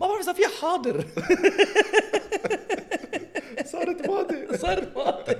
[0.00, 1.04] ما بعرف إذا فيها حاضر.
[3.72, 4.58] صارت ماضي.
[4.58, 5.36] صار ماضي.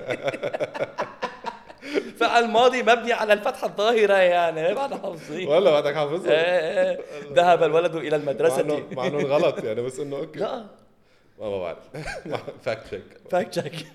[2.19, 4.73] فعل ماضي مبني على الفتحة الظاهرة يعني.
[4.73, 5.47] بعد حافظين.
[5.47, 6.99] ولا بعدك حافظها إيه، إيه.
[7.33, 8.61] ذهب الولد المدرسة.
[8.61, 10.39] انه مع إنه غلط يعني بس إنه okay.
[10.39, 10.65] لا.
[11.39, 11.77] ما بعرف.
[12.63, 13.85] fact check fact check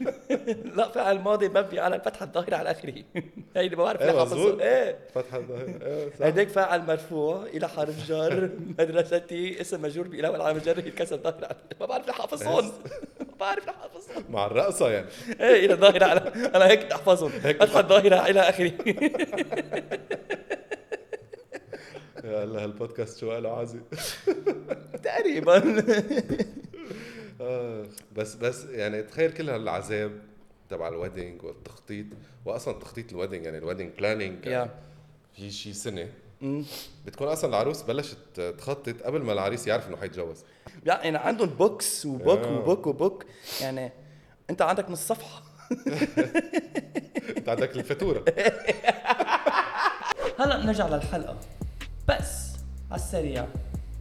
[0.76, 2.94] لا فعل ماضي مبني على الفتحة الظاهرة على آخره.
[3.57, 4.61] هي اللي ما بعرف إيه، مظبوط.
[4.61, 4.98] إيه.
[5.16, 6.26] الظهر إيه صح.
[6.26, 8.50] هيداك فاعل مرفوع إلى حرف جر.
[8.78, 12.64] مدرستي اسم مجرور بإلى وعلامة جره الكسرة الظاهرة على ما بعرف ليه حافظهم.
[13.20, 14.24] ما بعرف ليه حافظهم.
[14.30, 15.07] مع الرقصة يعني.
[15.40, 16.20] إيه إلى ظاهرة على
[16.54, 17.30] أنا هيك أحفظهم.
[17.30, 18.72] فتحة ظاهرة إلى آخره.
[22.24, 23.78] يا الله هالبودكاست شو قالوا عازي؟
[25.02, 25.85] تقريبا.
[27.44, 30.22] آه، بس بس يعني تخيل كل هالعذاب
[30.70, 32.07] تبع ال wedding والتخطيط
[32.44, 34.70] واصلا تخطيط ال wedding يعني ال wedding planning يا
[35.37, 36.09] في شي سنة.
[37.07, 40.44] بتكون أصلا العروس بلشت تخطط قبل ما العريس يعرف إنه حيتجوز.
[40.87, 42.59] يعني عندهم books و book آه.
[42.59, 43.24] و book و book
[43.61, 43.92] يعني
[44.50, 45.42] أنت عندك نص صفحة.
[47.37, 48.24] أنت عندك الفاتورة.
[50.40, 51.40] هلأ نرجع للحلقة.
[52.09, 52.52] بس
[52.90, 53.46] على السريع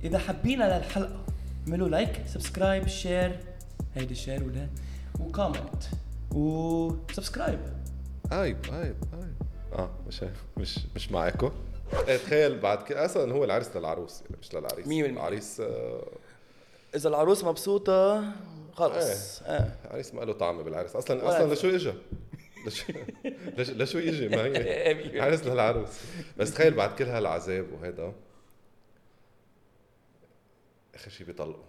[0.04, 1.23] إذا حبينا للحلقة
[1.68, 3.40] اعملوا like subscribe share
[3.96, 4.68] هيدي share ولا
[5.20, 5.84] و comment
[6.32, 7.60] و subscribe
[8.32, 9.36] عيب عيب عيب
[9.74, 10.22] آه مش
[10.58, 11.52] مش مش معاكم
[12.08, 15.20] إيه تخيل بعد كده أصلا هو العرس للعروس يعني مش للعريس مية بالمية.
[15.20, 16.08] العريس آه
[16.96, 18.24] إذا العروس مبسوطة
[18.74, 19.42] خلص.
[19.42, 19.72] آه.
[19.86, 21.94] العريس ما له طعم بالعرس أصلا أصلا في- لشو اجى؟
[22.68, 22.94] لشو
[23.58, 24.58] لش- لشو يجي ما هي.
[24.58, 25.90] إيه، عرس للعروس.
[26.38, 28.14] بس تخيل بعد كل هالعذاب وهيدا.
[30.96, 31.64] آخر شيء بيطلقوا.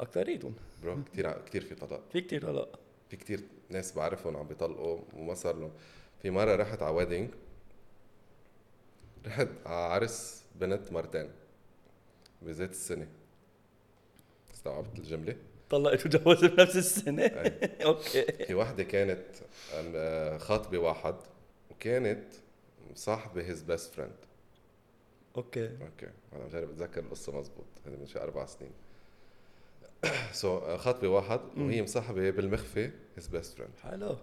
[0.00, 2.02] أكثريتهم برو كثير كثير في طلاق.
[2.12, 2.68] في كتير هلا
[3.10, 5.72] في كتير ناس بعرفهم عم بيطلقوا وما صار لهم.
[6.22, 7.30] في مرة رحت على wedding
[9.26, 11.30] رحت على عرس بنت مرتين
[12.42, 13.08] بذات السنة.
[14.54, 15.36] استوعبت الجملة؟
[15.70, 17.52] طلقت وجوزت بنفس السنة؟ أي.
[17.86, 18.22] okay.
[18.22, 19.24] في وحدة كانت
[19.74, 21.14] آه، خاطبة واحد
[21.70, 22.24] وكانت
[22.94, 24.16] صاحبة his best friend
[25.36, 25.66] okay.
[25.66, 26.10] okay.
[26.32, 28.72] أنا مجرب أتذكر القصة مزبوط هذه من شي أربع سنين.
[30.32, 34.16] so خاطبة واحد وهي مصاحبة بالمخفي his best friend حلو.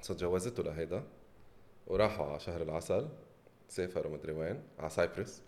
[0.00, 1.04] so تجوزته لهيدا
[1.86, 3.08] وراحوا على شهر العسل
[3.68, 5.42] سافروا مدري وين على Cyprus.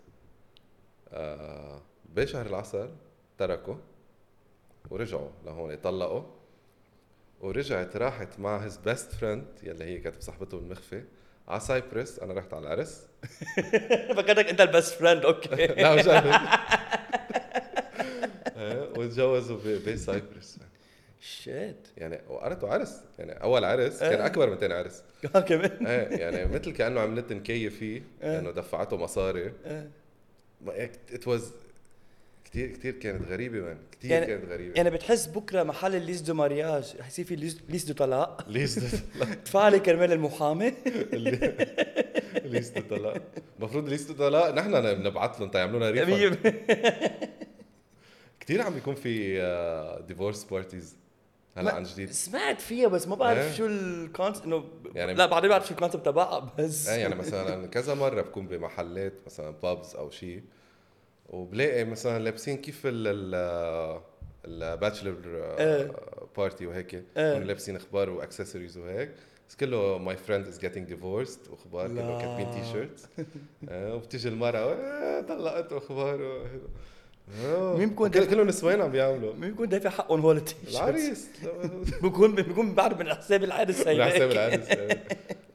[1.09, 1.81] آه
[2.15, 2.95] بشهر العسل
[3.37, 3.75] تركوا
[4.89, 6.23] ورجعوا لهون طلقوا
[7.41, 11.03] ورجعت راحت مع his best friend يلي هي كانت مصاحبته بالمخفي.
[11.51, 13.07] على Cyprus أنا رحت على العرس.
[14.17, 15.67] فكرتك أنت ال best friend okay.
[15.81, 16.35] لا مش أنا.
[18.57, 20.57] إيه، وتجوزوا ب Cyprus.
[21.19, 23.01] shit يعني وقرتوا عرس.
[23.19, 24.25] يعني أول عرس كان إيه.
[24.25, 25.03] أكبر من تاني عرس.
[25.47, 25.87] كمان.
[25.87, 28.39] إيه يعني مثل كأنه عملت مكيف فيه إيه.
[28.39, 29.53] إنه دفعته مصاري.
[30.67, 31.51] it was
[32.45, 34.73] كثير كثير كانت غريبة man كثير يعني- كانت غريبة.
[34.75, 38.45] يعني بتحس بكرة محل ال liste de mariage رح يصير في liste, liste de طلاق.
[38.49, 40.73] liste ادفع لي كرمال المحامي.
[42.45, 43.21] liste طلاق.
[43.59, 44.53] المفروض liste طلاق.
[44.53, 46.53] نحن بنبعث لهم تيعملوا لنا refund
[48.39, 50.95] كثير عم بيكون في آه، divorce parties
[51.57, 52.11] هلا عن جديد.
[52.11, 53.51] سمعت فيها بس ما بعرف إيه.
[53.53, 56.87] شو ال concept إنه يعني- يعني لا بعدين بعرف شو ال concept تبعها بس.
[56.89, 60.43] إيه يعني مثلا كذا مرة بكون بمحلات مثلا pubs أو شيء
[61.31, 64.01] وبلاقي مثلا لابسين كيف ال ال
[64.45, 65.17] ال bachelor
[65.59, 65.91] إيه.
[66.37, 67.03] party وهيك إيه.
[67.15, 69.11] بكونوا لابسين أخبار واكسسوارز وهيك
[69.49, 72.21] بس كله my friend is getting divorced واخبار كله.
[72.21, 73.07] كاتبين T-shirts
[73.95, 76.61] وبتيجي المرأة "آه، طلقت واخبار وهيك.
[77.45, 77.77] آه.
[77.77, 81.27] مين بكون كل- كلهم نسوان عم بيعملوا مين بيكون دافع حقهم هول ال T-shirts العريس
[82.03, 84.31] بيكون بيكون بعد من حساب العرس هي على حساب.
[84.31, 85.03] العرس إيه.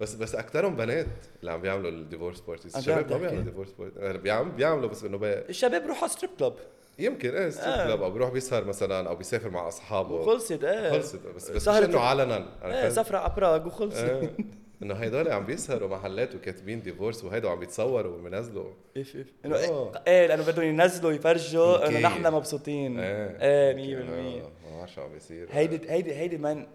[0.01, 1.07] بس بس اكثرهم بنات
[1.41, 2.75] اللي عم بيعملوا ال divorce parties.
[2.75, 5.33] عن الشباب ما؟ بيعملوا divorce parties بيعملوا بيعملوا بس إنه بي...
[5.33, 6.55] الشباب بيروحوا على strip club
[6.99, 7.87] يمكن إيه strip آه.
[7.87, 10.27] club أو بيروح بيسهر مثلا أو بيسافر مع أصحابه.
[10.27, 10.91] خلصت إيه.
[10.91, 14.05] خلصت بس بس مش إنه علنا إيه؟ سفرة على براغ وخلصت.
[14.05, 14.37] إيه.
[14.83, 18.71] إنه هيدول عم بيسهروا محلات وكاتبين divorce وهيدا وعم بيتصوروا وبينزلوا.
[18.97, 19.27] اف إف.
[19.45, 19.93] إنه آه.
[20.07, 21.99] إيه إيه لأنه بدهم ينزلوا يفرجوا إنه.
[22.01, 23.01] نحن مبسوطين.
[23.01, 25.49] إيه إيه 100% آه، ما بعرف شو عم بيصير.
[25.51, 26.67] هيدي هيدي هيدي man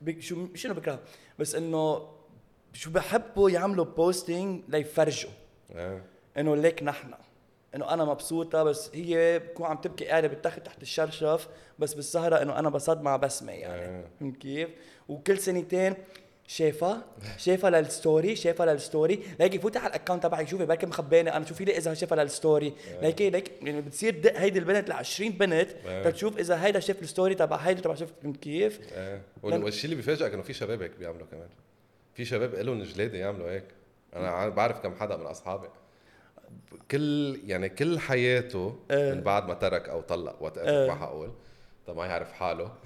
[0.00, 0.98] بك شو شنو بكره
[1.40, 2.08] بس إنه
[2.72, 5.30] شو بحبوا يعملوا posting ليفرجوا.
[5.70, 6.02] إيه
[6.36, 7.14] إنه ليك نحن.
[7.74, 11.48] إنه أنا مبسوطة بس هي بكون عم تبكي قاعدة بالتخت تحت الشرشف
[11.78, 13.82] بس بالسهرة إنه أنا بصد مع بسمة يعني.
[13.82, 14.70] إيه فهمت كيف؟
[15.08, 15.94] وكل سنتين
[16.54, 17.02] شايفها
[17.38, 21.36] شايفها لل story شايفها لل story ليك يفوت على ال account تبعي شوفي بركي مخباني
[21.36, 24.92] أنا شوفي لي إذا شايفها لل story ليك ليك يعني بتصير دق هيدي البنت ل
[24.92, 26.10] 20 بنت إيه.
[26.10, 28.80] تشوف إذا هيدا شاف ال story تبع هيدا تبع شاف كيف.
[28.92, 31.48] إيه وال- والشيء اللي بيفاجئك إنه في شباب هيك بيعملوا كمان.
[32.14, 33.64] في شباب لهم جلادة يعملوا هيك.
[34.16, 35.68] أنا بعرف كم حدا من أصحابي.
[36.90, 39.14] كل يعني كل حياته إيه.
[39.14, 40.88] من بعد ما ترك أو طلق وات إيه.
[40.88, 41.30] ما حقول
[41.86, 42.72] طب ما يعرف حاله.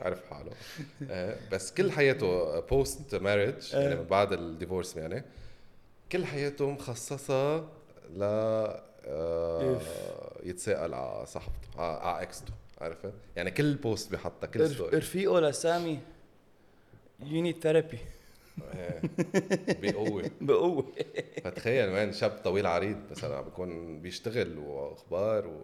[0.00, 0.50] يعرف حاله.
[1.10, 5.24] إيه، بس كل حياته post marriage يعني من بعد ال divorce يعني
[6.12, 7.58] كل حياته مخصصة
[8.16, 8.22] ل
[9.06, 9.80] آه،
[10.42, 15.98] يتساءل على صاحبته على ex ته عرفت؟ يعني كل post بيحطها كل story رفيقه لسامي
[17.22, 17.98] you need therapy.
[19.82, 20.30] بقوة.
[20.40, 20.92] بقوة.
[21.44, 25.62] فتخيل مان شاب طويل عريض مثلا عم بيكون بيشتغل وأخبار و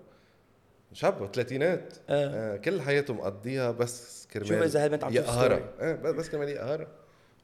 [0.93, 2.55] شاب بالثلاثينات آه.
[2.55, 2.57] آه.
[2.57, 4.49] كل حياته مقضيها بس كرمال.
[4.49, 5.71] شوف إذا هالبنت عم يقهرها.
[5.81, 6.89] آه بس كرمال يقهرها.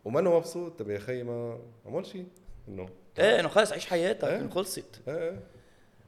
[0.05, 0.79] ومنه مبسوط.
[0.79, 2.27] طب يا خيي ما عمل شيء
[2.69, 4.25] إنه إيه إنه خلص عيش حياتك.
[4.25, 5.01] إنه خلصت.
[5.09, 5.39] آه.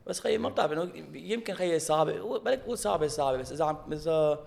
[0.06, 2.38] بس خيي ما بتعرف إنه يمكن خيي صعبة.
[2.38, 3.38] بلك تقول صعبة صعبة.
[3.38, 4.46] بس إذا عم اذا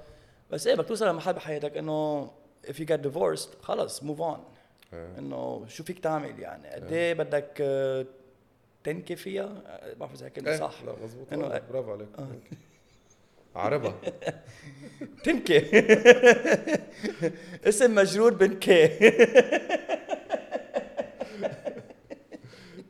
[0.52, 2.32] بس إيه بدك توصل لمحل بحياتك إنه
[2.68, 4.40] if you get divorced خلص move on.
[4.94, 5.20] آه.
[5.20, 8.06] إنه شو فيك تعمل يعني؟ قد إيه بدك آه،
[8.84, 10.58] تنكي فيها؟ آه، ما بعرف إذا كلمه إيه.
[10.58, 10.84] صح.
[10.84, 11.34] لا مزبوط.
[11.34, 12.08] برافو عليك.
[13.58, 14.02] عربها
[15.26, 15.64] تنكي
[17.70, 18.88] اسم مجرور بنكي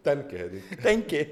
[0.04, 0.64] تنكة هذيك.
[0.84, 1.28] تنكي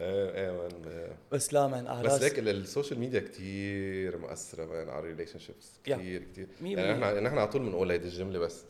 [0.00, 1.14] إيه مان آه.
[1.32, 5.72] بس لا من بس ليك ال- ال social media كثير مؤثرة man على ال relationships.
[5.84, 6.92] كثير كثير يعني.
[6.92, 8.62] إحنا نحن على طول بنقول هيدي الجملة بس.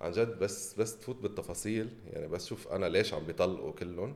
[0.00, 1.88] عن جد بس بس تفوت بالتفاصيل.
[2.12, 4.14] يعني بس شوف أنا ليش عم بيطلقوا كلهم.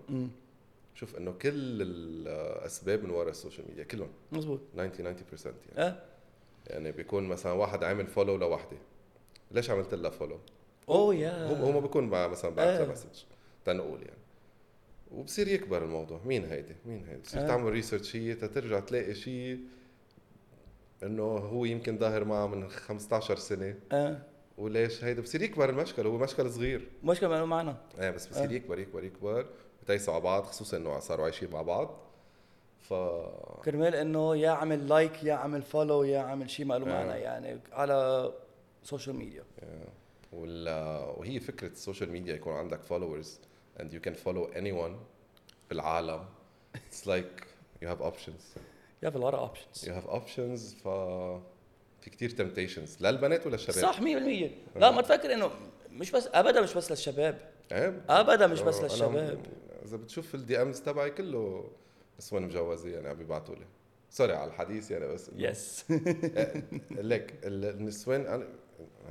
[0.96, 4.08] شوف إنه كل الأسباب من وراء ال social media كلهم.
[4.32, 5.56] مزبوط 90 90% يعني.
[5.76, 6.02] آه.
[6.66, 8.76] يعني بيكون مثلا واحد عامل follow لوحدة.
[9.50, 10.38] ليش عملت لها follow؟
[10.88, 11.46] أوه يا.
[11.46, 12.80] هو هو ما بيكون مع مثلا بعت.
[12.80, 13.22] لها message
[13.64, 14.18] تنقول يعني.
[15.12, 16.20] وبصير يكبر الموضوع.
[16.24, 17.46] مين هيدي؟ مين هيدي؟ بتصير آه.
[17.46, 19.60] تعمل research هي ترجع تلاقي شيء
[21.02, 23.74] إنه هو يمكن ظاهر معها من 15 سنة.
[23.92, 24.22] آه.
[24.58, 26.88] وليش هيدا؟ بصير يكبر المشكل هو مشكل صغير.
[27.04, 27.74] مشكلة ما له معنى.
[28.00, 28.52] إيه بس بصير آه.
[28.52, 29.46] يكبر يكبر يكبر.
[29.86, 31.96] بتقسوا على بعض خصوصا إنه صاروا عايشين مع بعض.
[32.80, 32.94] ف
[33.64, 36.88] كرمال إنه يا عمل like يا عمل follow يا عمل شيء ما له آه.
[36.88, 38.32] معنى يعني على
[38.82, 39.44] social media
[40.32, 40.68] وال...
[41.16, 43.26] وهي فكرة ال social media يكون عندك followers
[43.80, 44.92] and you can follow anyone
[45.70, 46.24] بالعالم
[46.76, 47.42] it's like
[47.82, 48.58] you have options.
[49.02, 50.88] يا في a lot of options you have options ف
[52.00, 53.02] في كتير temptations.
[53.02, 54.04] للبنات ولا الشباب؟ صح 100%
[54.76, 55.50] لا ما تفكر إنه
[55.90, 57.38] مش بس ابدا مش بس للشباب.
[57.72, 59.38] إيه؟ ابدا مش بس للشباب.
[59.86, 61.70] إذا بتشوف ال DMs تبعي كله
[62.18, 63.64] نسوان مجوزه يعني عم بيبعتوا لي.
[64.10, 65.30] sorry على الحديث يعني بس.
[65.36, 65.84] yes
[66.90, 68.46] ليك ال- النسوان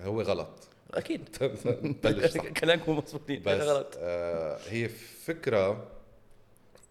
[0.04, 0.68] هو غلط.
[0.94, 1.30] أكيد.
[2.62, 3.96] كلامكم مضبوطين بس غلط.
[4.00, 4.90] آه هي
[5.26, 5.88] فكرة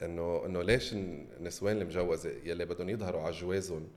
[0.03, 3.89] انه إنه ليش النسوان المجوزة؟ يلي بدهم يظهروا على جوازهم.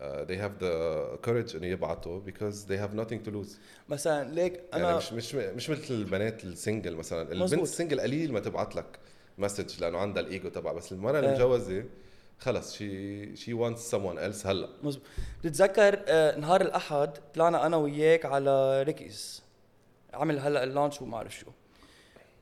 [0.00, 3.56] Uh, they have the courage إنه يبعتوا because they have nothing to lose.
[3.88, 7.22] مثلا ليك يعني أنا مش مش مش مثل البنات ال single مثلا.
[7.22, 7.62] البنت مزبوط.
[7.62, 8.98] ال single قليل ما تبعت لك
[9.38, 11.24] message لأنه عندها الإيجو تبع بس المرأة آه.
[11.24, 11.84] المجوزه
[12.38, 14.68] خلص شي شي wants someone else هلأ.
[14.82, 15.04] مزبوط
[15.44, 19.42] بتتذكر آه، نهار الأحد طلعنا أنا وياك على ريكيز
[20.14, 21.46] عمل هلأ اللانش وما أعرف شو.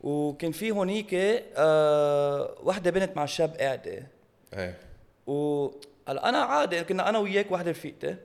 [0.01, 4.07] وكان في هونيك آه وحدة بنت مع شاب قاعدة.
[4.55, 4.79] إيه.
[5.27, 5.69] و
[6.09, 8.17] هلا أنا عادي كنا أنا وياك وحدة رفيقتي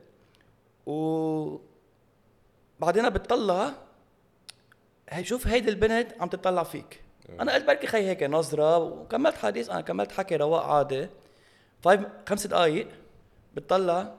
[0.85, 1.57] و
[2.79, 3.73] بعدين بتطلع
[5.09, 7.03] هي شوف هيدي البنت عم تطلع فيك.
[7.39, 11.07] أنا قلت بركي خي هيك نظرة وكملت حديث أنا كملت حكي رواق عادي
[11.81, 12.87] فايف خمس دقائق
[13.53, 14.13] بتطلع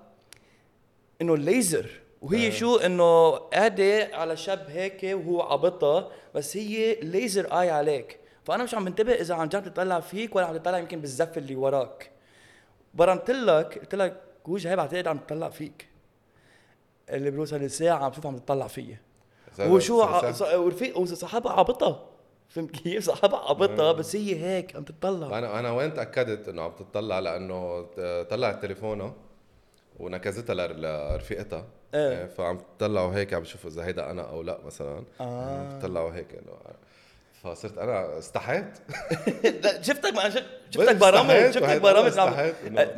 [1.21, 1.91] إنه الليزر
[2.23, 2.51] وهي آه.
[2.51, 8.19] شو إنه قاعدة على شاب هيك وهو عبطها بس هي ليزر اي عليك.
[8.45, 11.57] فأنا مش عم بنتبه إذا عن جد تطلع فيك ولا عم تطلع يمكن بالزف اللي
[11.57, 12.14] وراك.
[12.95, 15.89] برنت لك قلت لك وجهي هي بعتقد عم تطلع فيك.
[17.11, 18.99] اللي بروصل الساعة عم شوف عم تطلع فيي.
[19.61, 20.07] وشو
[20.55, 22.07] ورفيق وصاحبها عبطها
[22.49, 25.39] فهمت كيف؟ صاحبها عبطها بس هي هيك عم تطلع.
[25.39, 27.83] أنا أنا وين تأكدت إنه عم تطلع؟ لأنه
[28.23, 29.15] طلعت تليفونها
[29.99, 31.67] ونكزتها لر- لرفيقتها.
[31.95, 32.19] إيه.
[32.21, 35.05] إيه، فعم تطلعوا هيك عم بشوف إذا هيدا أنا أو لأ مثلا.
[35.21, 35.73] آه.
[35.73, 36.53] عم تطلعوا هيك إنه
[37.45, 38.65] فصرت أنا استحيت.
[39.65, 40.31] لا شفتك ما
[40.71, 42.13] شفتك برامج شفتك برامج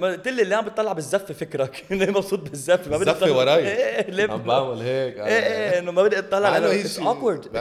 [0.03, 1.85] قلت لي اللي عم بتطلع بالزف فكرك.
[1.91, 3.69] ليه مبسوط بالزف؟ ما بدي أطلع- وراي.
[3.69, 7.57] إيه ليه عم بعمل هيك إيه إيه إنه ما بدي أطلع إنه هي اتس اوكورد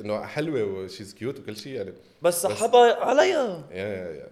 [0.00, 1.92] إنه حلوة وشيز كيوت وكل شيء يعني.
[2.22, 4.30] بس صاحبها عليها يا يا يا.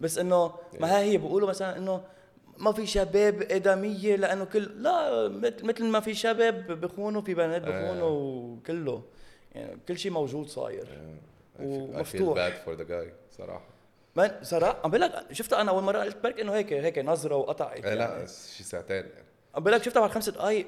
[0.00, 2.00] بس إنه ما هي بيقولوا مثلا إنه
[2.58, 7.62] ما في شباب ادميه لأنه كل لا مثل مثل ما في شباب بخونوا في بنات
[7.62, 9.02] بخونوا وكله.
[9.58, 10.84] يعني كل شيء موجود صاير.
[10.86, 12.38] I I feel ومفتوح.
[12.38, 13.64] bad for the guy صراحة.
[14.16, 17.36] من صراحة عم بقول لك شفتها أنا أول مرة قلت برك إنه هيك هيك نظرة
[17.36, 18.26] وقطعت إيه لا يعني.
[18.56, 19.24] شي ساعتين يعني.
[19.54, 20.66] عم بقول لك شفتها بعد خمس دقائق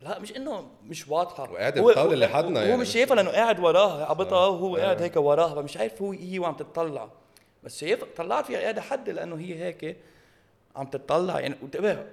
[0.00, 1.50] لا مش إنه مش واضحة.
[1.52, 4.76] وقاعد هو- بالطاولة اللي حدنا هو يعني مش مش- شايفها لأنه قاعد وراها عبطها وهو
[4.76, 4.80] آه.
[4.80, 7.08] قاعد هيك وراها فمش عارف هو هي وعم تتطلع.
[7.64, 9.96] بس شايف طلعت فيها قاعدة حد لأنه هي هيك
[10.76, 11.54] عم تتطلع يعني.
[11.62, 12.06] انتبه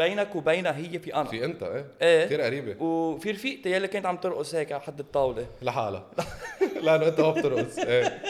[0.00, 1.24] بينك وبينها هي في أنا.
[1.24, 2.24] في أنت إيه؟ إيه.
[2.26, 2.82] كثير قريبة.
[2.82, 5.46] وفي رفيقتي يلي كانت عم ترقص هيك على حد الطاولة.
[5.62, 6.10] لحالها.
[6.84, 8.22] لأنه أنت ما بترقص إيه.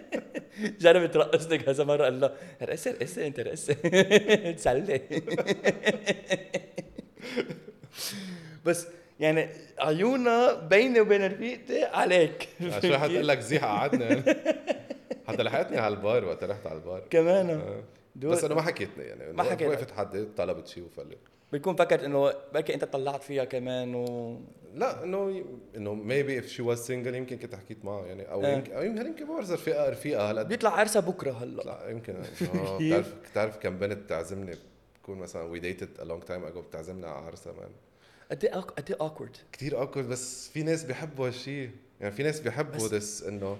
[0.80, 3.74] جربت ترقصني كذا مرة قال لها رقصي رقصي أنت رقصي.
[4.58, 5.00] تسلي.
[8.64, 8.86] بس
[9.20, 9.48] يعني
[9.78, 12.48] عيونها بيني وبين رفيقتي عليك.
[12.82, 14.24] شو حتقول لك زيح قعدنا؟
[15.28, 17.02] حتى لحقتني على البار وقت رحت على البار.
[17.10, 17.50] كمان.
[17.50, 17.82] آه.
[18.16, 19.68] دول- بس انه ما حكيتني يعني ما حكيت.
[19.68, 21.18] وقفت حد طلبت شيء وفلت
[21.52, 24.38] بيكون فكرت إنه بركي أنت طلعت فيها كمان و
[24.74, 25.44] لا إنه
[25.76, 28.52] إنه maybe if she was single يمكن كنت حكيت معها يعني أو إيه.
[28.54, 30.42] يمكن أو يمكن يمكن بعرف رفيقه رفيقه هلأ.
[30.42, 31.62] بيطلع عرسها بكرة هلأ.
[31.62, 32.14] لا يمكن.
[32.54, 34.52] آه، بتعرف بتعرف كم بنت تعزمني
[34.98, 37.70] بتكون مثلا we dated a long time ago بتعزمنا على عرسها man
[38.30, 42.40] قد إيه قد إيه اوكورد كثير awkward بس في ناس بيحبوا هالشيء يعني في ناس
[42.40, 43.56] بيحبوا this إنه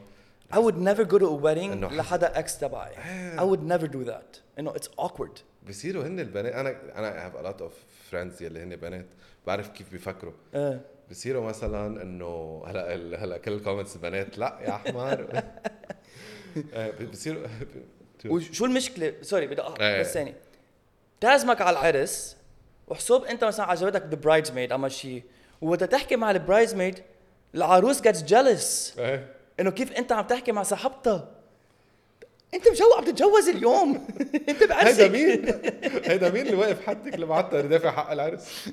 [0.55, 2.93] I would never go to a wedding لحدا ex تبعي.
[2.99, 3.37] إيه.
[3.37, 4.41] I would never do that.
[4.59, 5.41] إنه it's awkward.
[5.69, 7.73] بصيروا هن البنات أنا أنا have a lot of
[8.11, 9.07] friends يلي هن بنات
[9.47, 10.33] بعرف كيف بيفكروا.
[10.55, 15.27] إيه بصيروا مثلا إنه هلا هلا كل ال comments البنات لا يا حمار.
[16.75, 17.47] آه، بصيروا
[18.27, 20.01] وشو المشكلة؟ sorry بدي إيه.
[20.01, 20.35] بس ثاني
[21.21, 22.37] تعزمك على العرس
[22.89, 25.23] وحسب أنت مثلا عجبتك the bridesmaid أما شيء
[25.61, 27.03] وبدها تحكي مع ال bridesmaid
[27.55, 31.29] العروس gets jealous إيه انه كيف انت عم تحكي مع صاحبتها؟
[32.55, 34.07] انت مجو عم تتجوز اليوم.
[34.49, 35.55] انت بعرسك هيدا مين؟
[36.05, 38.69] هيدا مين اللي واقف حدك اللي بعتها يدافع حق العرس؟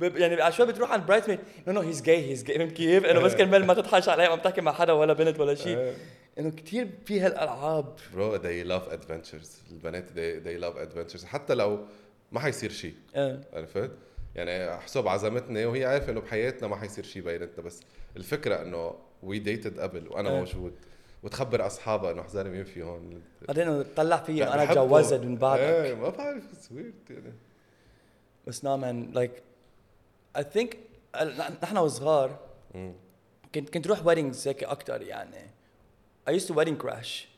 [0.00, 3.20] يعني على شوي بتروح عند bridesmaid no no he's gay he's gay فهمت كيف؟ انه
[3.20, 5.94] بس كرمال ما تضحش عليه عم تحكي مع حدا ولا بنت ولا شيء إيه.
[6.38, 7.94] انه كثير في هالألعاب.
[8.14, 9.72] bro they love adventures.
[9.72, 11.24] البنات they, they love adventures.
[11.24, 11.84] حتى لو
[12.32, 13.90] ما حيصير شيء إيه عرفت؟
[14.34, 17.80] يعني حسب عزمتني وهي عارفه انه بحياتنا ما حيصير شيء بيناتنا بس
[18.16, 20.38] الفكرة إنه we dated قبل وأنا إيه.
[20.38, 20.74] موجود
[21.22, 24.74] وتخبر أصحابها إنه حزانه مين في هون بعدين إنه تطلع فيا أنا.
[24.74, 27.32] تجوزت من بعدك إيه ما بعرف سويت يعني
[28.46, 29.42] بس no man like
[30.36, 30.76] I think
[31.62, 32.38] نحن وصغار.
[33.54, 35.50] كنت كنت روح weddings هيك أكثر يعني
[36.30, 37.29] I used to wedding crash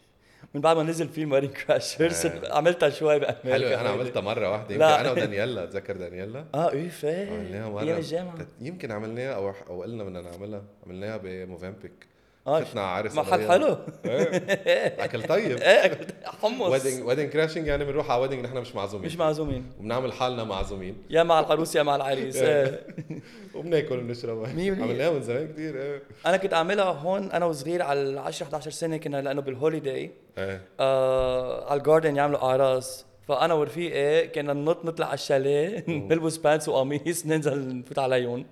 [0.55, 2.03] من بعد ما نزل فيلم wedding crash.
[2.51, 3.53] عملتها شوي بأمريكا.
[3.53, 5.01] حلو أنا عملتها مرة واحدة يمكن.
[5.01, 6.91] أنا ودانييلا تذكر دانييلا آه إيه
[7.31, 7.83] عملناها مرة.
[7.83, 12.07] أيام الجامعة يمكن عملناها أو أو قلنا بدنا نعملها عملناها بموفنبيك
[12.47, 13.49] آه على عرس محل.
[13.49, 13.77] حلو.
[14.05, 15.05] إيه.
[15.05, 15.59] أكل طيب.
[15.59, 16.69] إيه حمص.
[16.69, 19.07] wedding wedding crashing يعني بنروح على wedding نحن مش معزومين.
[19.07, 19.73] مش معزومين.
[19.79, 20.97] وبنعمل حالنا معزومين.
[21.11, 22.37] يا مع العروس يا مع العريس.
[22.37, 22.81] إيه.
[23.55, 24.45] وبناكل وبنشرب.
[24.45, 26.03] عملناها من زمان كثير إيه.
[26.27, 30.61] أنا كنت أعملها هون أنا وصغير على 10 11 سنة كنا لأنه بال Holiday إيه.
[30.81, 33.05] آه على ال garden يعملوا أعراس.
[33.29, 38.47] فأنا ورفيقي كنا ننط نطلع على الشاليه نلبس pants وقميص ننزل نفوت عليهم.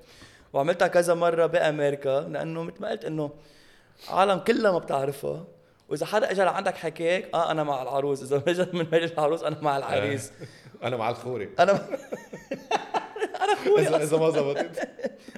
[0.52, 3.30] وعملتها كذا مرة بأمريكا لأنه مثل ما قلت إنه
[4.08, 5.44] عالم كلها ما بتعرفها
[5.88, 8.22] وإذا حدا اجى لعندك حكاك آه أنا مع العروس.
[8.22, 10.32] إذا اجى من مجلس العروس أنا مع العريس.
[10.82, 11.48] أنا مع الخوري.
[11.58, 11.72] أنا
[13.42, 14.16] أنا أخوي اذا إذا.
[14.18, 14.88] ما زبطت.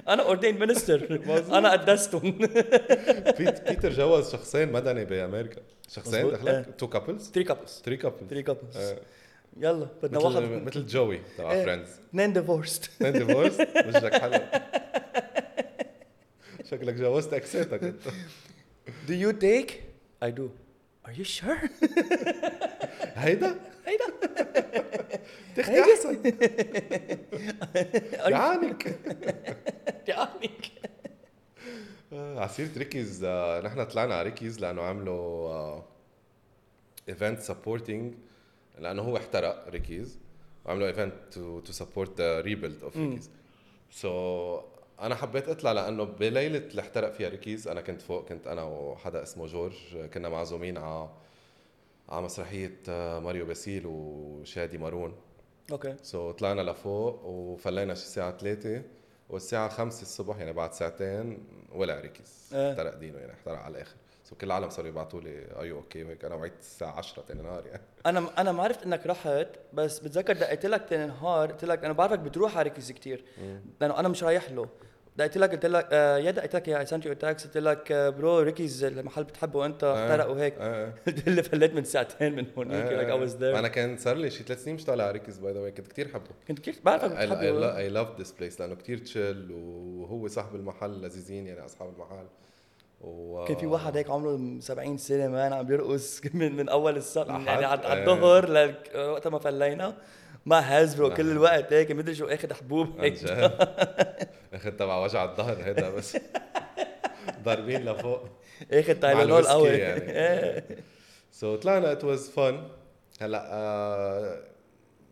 [0.07, 1.21] أنا ordained minister
[1.57, 2.31] أنا قدستهم.
[3.37, 5.61] بيت- بيتر جوز شخصين مدني بأمريكا.
[5.89, 6.29] شخصين.
[6.31, 6.65] دخلك.
[6.77, 8.93] two couples 3 couples three couples 3 couples
[9.57, 10.41] يلا بدنا واحد.
[10.43, 11.63] مثل جوي تبع.
[11.63, 14.39] Friends اثنين divorced اثنين divorced وجهك حلو.
[16.71, 18.01] شكلك جوزت ex اتك أنت.
[19.07, 19.71] Do you take?
[20.21, 20.51] I do.
[21.05, 21.69] Are you sure?
[23.15, 24.05] هيدا هيدا
[25.55, 25.81] تختي.
[25.81, 26.33] احسن
[28.31, 28.99] يعانك
[30.07, 30.49] يعني
[32.13, 33.25] آه، على سيرة ريكيز
[33.65, 35.81] نحن طلعنا على ريكيز لأنه عملوا
[37.09, 38.13] event supporting
[38.79, 40.19] لأنه هو احترق ريكيز
[40.65, 42.97] وعملوا event to support the rebuild of.
[42.97, 43.29] ريكيز
[43.91, 44.61] so
[45.01, 49.23] أنا حبيت أطلع لأنه بليلة اللي احترق فيها ريكيز أنا كنت فوق كنت أنا وحدا
[49.23, 49.75] اسمه جورج
[50.13, 51.09] كنا معزومين على
[52.09, 55.15] على مسرحية آه، ماريو باسيل وشادي مارون.
[55.71, 55.95] okay.
[56.01, 58.81] so so, طلعنا لفوق وفلينا شي الساعة 3
[59.29, 62.71] والساعة 5 الصبح يعني بعد ساعتين ولع ريكيز إيه.
[62.71, 63.95] احترق دينه يعني احترق على الآخر.
[64.23, 67.41] so كل العالم صاروا يبعثوا لي are you okay وهيك أنا وعيت الساعة 10 تاني
[67.41, 67.81] نهار يعني.
[68.05, 71.93] أنا أنا ما عرفت إنك رحت بس بتذكر دقيت لك تاني نهار قلت لك أنا
[71.93, 73.23] بعرفك بتروح على ريكيز كثير
[73.81, 74.69] لأنه أنا مش رايح له.
[75.17, 78.09] دقيت لك قلت لك آه يا دقيت لك I sent you text قلت لك آه
[78.09, 80.03] bro ريكيز المحل بتحبه انت آه.
[80.03, 80.53] احترق وهيك.
[80.59, 80.93] آه.
[81.07, 84.29] قلت لي فليت من ساعتين من هونيك لك I was there أنا كان صار لي
[84.29, 86.29] شي ثلاث سنين مش طالع على ريكيز by the way كنت كثير حبه.
[86.47, 87.89] كنت كثير بعرفك بتحبه.
[87.89, 92.27] I love this place لأنه كثير chill وهو صاحب المحل لذيذين يعني أصحاب المحل.
[93.01, 97.27] و كان في واحد هيك عمره 70 سنة man عم بيرقص من من أول لحد-
[97.27, 98.13] يعني على على إيه.
[98.13, 99.97] الظهر لك- وقت ما فلينا
[100.45, 103.23] ما هاز bro كل الوقت هيك مدري شو أخذ حبوب هيك.
[104.53, 106.17] أخذ تبع وجع الظهر هيدا بس.
[107.43, 108.19] ضاربين لفوق.
[108.71, 109.69] أخذ مع Tylenol قوي.
[109.69, 110.63] يعني.
[111.31, 112.67] so طلعنا it was fun
[113.21, 114.43] هلأ آه،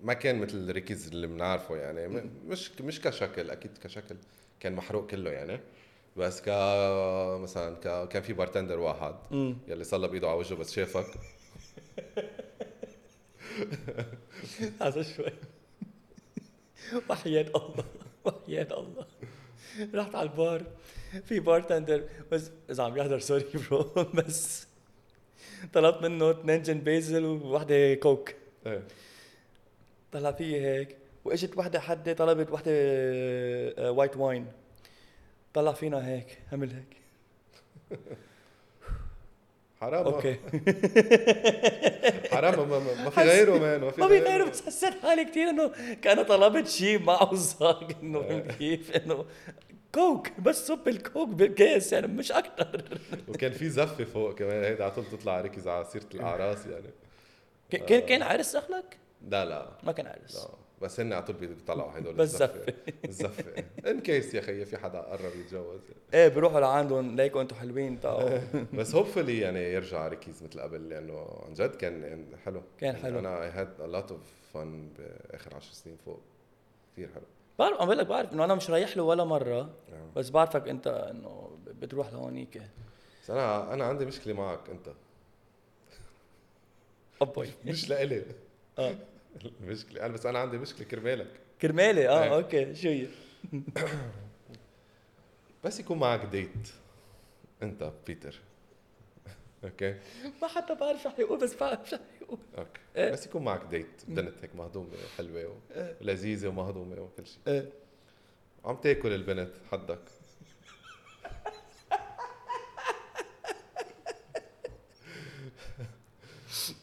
[0.02, 2.08] ما كان مثل ريكيز اللي بنعرفه يعني.
[2.48, 4.16] مش مش كشكل أكيد كشكل
[4.60, 5.60] كان محروق كله يعني.
[6.18, 6.50] بس ك
[7.42, 8.08] مثلا ك...
[8.10, 9.58] كان في bartender واحد أمم.
[9.68, 11.06] يلي صلى بإيده على وجهه بس شافك.
[14.82, 15.32] هذا شوي.
[17.10, 17.86] وحياة الله.
[18.26, 19.06] وحياة الله.
[19.94, 20.64] رحت على البار.
[21.26, 24.68] في bartender بس إذا عم يحضر sorry bro بس
[25.74, 28.34] طلبت منه اثنين gin basil ووحدة كوك
[28.66, 28.84] إيه.
[30.12, 30.98] طلع فيي هيك.
[31.26, 34.48] وإجت وحدة حدة طلبت وحدة آه، white wine
[35.54, 36.98] طلع فينا هيك عمل هيك.
[39.82, 40.06] حرام.
[40.06, 40.34] okay.
[42.36, 42.70] حرام.
[42.70, 44.50] ما, ما, ما في غيره man ما في ما في غيره.
[44.50, 45.72] بس حسيت حالي كثير إنه
[46.02, 49.26] كان طلبت شيء معه زاق إنه فهمت كيف؟ إنه
[49.96, 52.84] كوك بس صب الكوك بالكيس يعني مش أكثر
[53.28, 54.64] وكان في زفه فوق كمان.
[54.64, 56.90] هيدا على طول تطلع ركز على سيره الاعراس يعني
[57.88, 58.98] كان كان عرس دخلك؟
[59.30, 59.70] لا لا.
[59.84, 60.36] ما كان عرس.
[60.36, 60.50] لا.
[60.82, 62.74] بس هن على طول بيطلعوا هدول بس الزفة.
[63.06, 63.64] الزفة.
[63.92, 65.80] in case يا خيي في حدا قرب يتجوز.
[66.14, 68.40] إيه بروحوا لعندهم ليكوا أنتم حلوين تعالوا
[68.74, 72.62] بس hopefully يعني يرجع ركيز مثل قبل لأنه عن جد كان حلو.
[72.80, 73.20] كان حلو.
[73.20, 74.22] أنا I had a lot of
[74.54, 76.20] fun بآخر 10 سنين فوق.
[76.94, 77.24] كثير حلو.
[77.60, 79.70] بعرف عم بقول لك بعرف إنه أنا مش رايح له ولا مرة آه.
[80.16, 82.62] بس بعرفك أنت إنه بتروح لهونيك.
[83.24, 84.88] بس أنا أنا عندي مشكلة معك أنت.
[87.22, 87.48] أبوي.
[87.66, 88.26] مش لإلي.
[88.80, 88.96] آه.
[89.62, 91.40] مشكله أنا بس أنا عندي مشكلة كرمالك.
[91.62, 92.36] كرمالي؟ آه إيه.
[92.36, 93.08] okay شو هي؟
[95.64, 96.70] بس يكون معك date
[97.64, 98.40] أنت بيتر.
[99.64, 99.96] okay؟
[100.42, 102.82] ما حتى بعرف شو حيقول بس بعرف شو حيقول okay.
[102.96, 103.12] إيه.
[103.12, 105.58] بس يكون معك date بنت هيك مهضومة حلوة
[106.02, 107.40] ولذيذه ومهضومة وكل شيء.
[107.48, 107.70] إيه.
[108.66, 110.00] عم تاكل البنت حدك.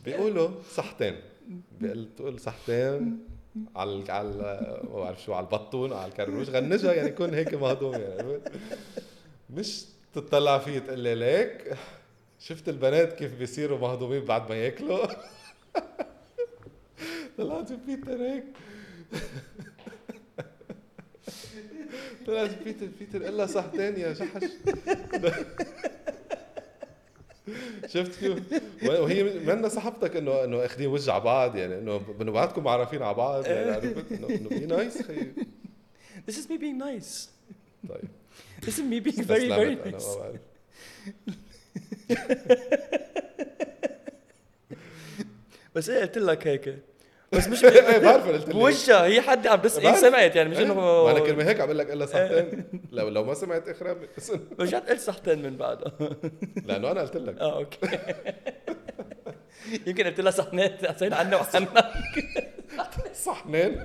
[0.05, 1.21] بيقولوا صحتين.
[1.81, 3.19] بيقول تقول صحتين
[3.77, 8.39] على على ما بعرف شو على البطون على الكروش غنجها يعني يكون هيك مهضوم يعني
[9.51, 9.85] مش
[10.15, 11.77] تطلع فيه تقول لي ليك
[12.41, 15.07] شفت البنات كيف بيصيروا مهضومين بعد ما ياكلوا؟
[17.39, 18.45] طلعت بيتر هيك.
[22.27, 24.45] طلعت بيتر بيتر الا صحتين يا جحش
[27.93, 28.39] شفت كيف
[28.83, 33.15] وهي منا صاحبتك انه إنه أخذين وجه على بعض يعني إنه انه بعدكم معرفين على
[33.15, 35.33] بعض يعني عرفت؟ انه be nice خيي
[36.29, 37.29] This is me being nice.
[37.89, 38.09] طيب.
[38.63, 40.07] This is me being very very nice.
[45.75, 46.79] بس إيه قلت لك هيك.
[47.33, 49.05] بس مش إيه بعرف بوجهها.
[49.05, 49.97] هي حد عم بس هي.
[49.97, 50.65] سمعت يعني مش إيه.
[50.65, 53.99] انه ما أنا كلمة هيك عم بقول لك إلا صحتين لو لو ما سمعت اخرب
[54.61, 55.93] رجعت قلت صحتين من بعدها.
[56.67, 57.39] لأنه أنا قلت لك.
[57.39, 57.99] آه أوكي.
[59.87, 61.69] يمكن قلت لها صحنين حسين عنا وعنك
[63.15, 63.81] صحنين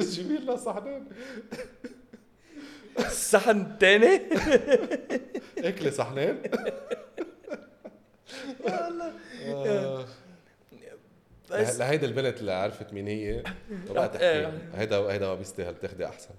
[0.00, 1.06] جيبي لنا صحنين
[2.98, 4.20] الصحن الثاني
[5.58, 6.42] اكلي صحنين
[9.46, 10.06] آه.
[11.50, 11.78] بس.
[11.78, 13.42] لهيدا البنت اللي عرفت مين هي
[13.88, 14.24] ما بقى تحكي.
[14.24, 14.52] إيه.
[14.74, 16.34] هيدا هيدا ما بيستاهل تاخدي أحسن.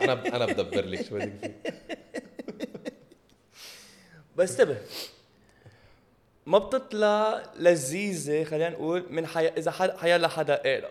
[0.00, 1.56] أنا أنا بدبر لك شو بدك فيه
[4.36, 4.76] بس انتبه
[6.46, 9.46] ما بتطلع لذيذة خلينا نقول من حي...
[9.48, 9.90] إذا حد...
[9.90, 10.90] حيلا حدا قالها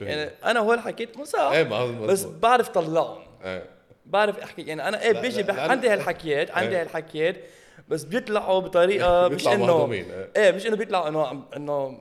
[0.00, 2.24] يعني؟ أنا هول حكيت مو صح؟ إيه هو بس.
[2.24, 3.22] بعرف طلعهم.
[3.44, 3.66] إيه.
[4.06, 5.58] بعرف أحكي يعني أنا إيه بيجي بح...
[5.58, 5.88] عندي.
[5.88, 6.82] هالحكيات عندي إيه.
[6.82, 7.36] هالحكيات
[7.88, 10.52] بس بيطلعوا بطريقة مش انه مهضومين إيه.
[10.52, 12.00] مش إنه بيطلعوا انه انه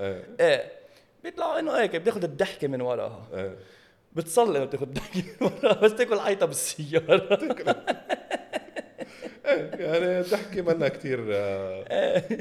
[0.00, 0.36] إيه.
[0.40, 0.72] إيه.
[1.24, 3.28] بيطلعوا إنه هيك بتاخذ الضحكة من وراها.
[3.34, 3.56] إيه.
[4.12, 7.38] بتصلي إنه بتاخذ الضحكة من وراها بس تاكل عيطه بالسيارة.
[9.46, 11.20] إيه يعني الضحكة منا كثير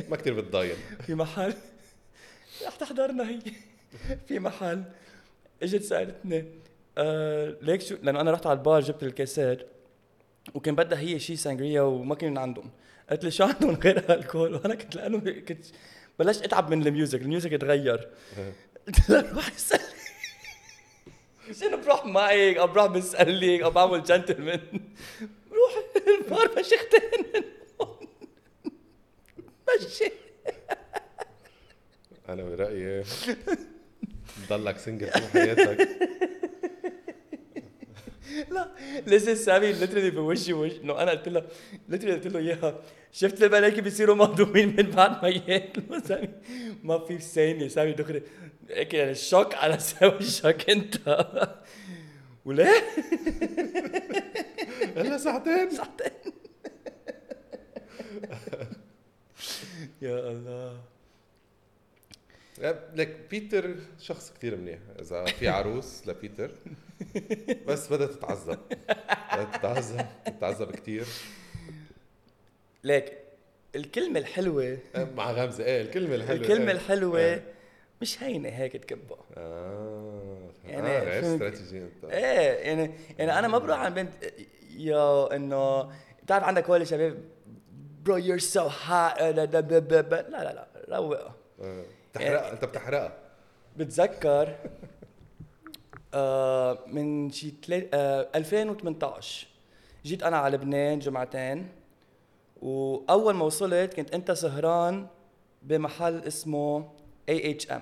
[0.09, 1.53] ما كثير بتضاين في محل.
[2.65, 3.39] رح تحضرنا هي.
[4.28, 4.84] في محل.
[5.64, 6.46] إجت سألتني
[6.98, 9.68] آه ليك شو؟ لأنه أنا رحت على البار جبت الكاسات
[10.54, 12.72] وكان بدها هي شيء sangria وما كان عندهم.
[13.10, 15.66] قلت لي شو عندهم غير ألكول؟ وأنا كنت لأنه كنت
[16.20, 18.10] بلشت أتعب من ال music ال music تغير
[18.88, 19.84] قلت لها روح اسالي
[21.60, 24.60] شنو بروح معك أو بروح بسالك أو بعمل جنتلمان
[25.52, 26.48] روح البار
[27.82, 28.08] هون
[29.86, 30.12] مشي.
[32.30, 33.04] أنا برأيي
[34.49, 35.89] ضلك single طول حياتك.
[38.51, 38.71] لا
[39.07, 41.43] لسه سامي literally بوشي وش إنه أنا قلت له
[41.89, 42.80] literally قلت له إياها.
[43.11, 46.30] شفت الملايكه بيصيروا مهضومين من بعد ما ياكلوا سامي
[46.84, 48.23] ما في ثانية سامي دغري.
[48.69, 50.95] هيك يعني الشوك على سوي الشوك أنت.
[52.45, 52.84] وليه؟
[54.97, 55.69] هلا ساعتين.
[55.69, 56.11] ساعتين.
[60.01, 60.77] يا الله.
[62.95, 64.80] لك بيتر شخص كثير منيح.
[65.01, 66.51] إذا في عروس لبيتر
[67.68, 68.60] بس بدها تتعذب.
[69.34, 71.05] بدها تتعذب تتعذب كثير
[72.84, 73.18] ليك
[73.76, 75.64] الكلمة الحلوة مع غمزة.
[75.64, 76.41] إيه الكلمة الحلوة.
[76.41, 76.72] الكلمة إيه.
[76.72, 77.43] الحلوة إيه.
[78.01, 81.41] مش هينة هيك تكبها آه يعني يعني آه فهمت.
[81.41, 84.14] استراتيجي أنت؟ إيه يعني يعني أنا ما بروح عند بنت
[84.78, 85.91] يا إنه
[86.24, 87.18] بتعرف عندك هول الشباب
[88.03, 91.86] bro you're so hot لا لا لا روقها آه.
[92.20, 92.51] بتحرقها.
[92.53, 93.13] أنت بتحرقها.
[93.78, 94.55] بتذكر
[96.13, 99.47] آه من شي تلات آه 2018
[100.05, 101.70] جيت أنا على لبنان جمعتين
[102.61, 105.07] وأول ما وصلت كنت أنت سهران
[105.61, 106.91] بمحل اسمه
[107.30, 107.82] AHM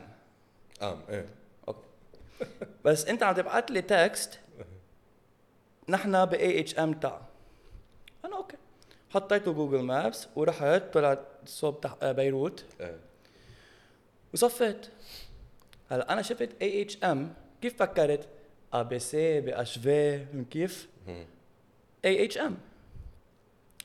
[0.81, 1.25] آه إيه
[2.85, 4.39] بس أنت عم تبعت لي text
[5.89, 7.21] نحن ب اي اتش ام تاع
[8.25, 8.57] أنا أوكي.
[9.09, 11.85] حطيته جوجل مابس ورحت طلعت صوب.
[12.01, 12.65] آه، بيروت.
[12.79, 12.97] إيه.
[14.33, 14.85] وصفيت
[15.91, 18.27] هلا أنا شفت اي اتش ام كيف فكرت؟
[18.73, 20.87] ا بي سي بي اش في كيف.
[22.05, 22.57] اي اتش ام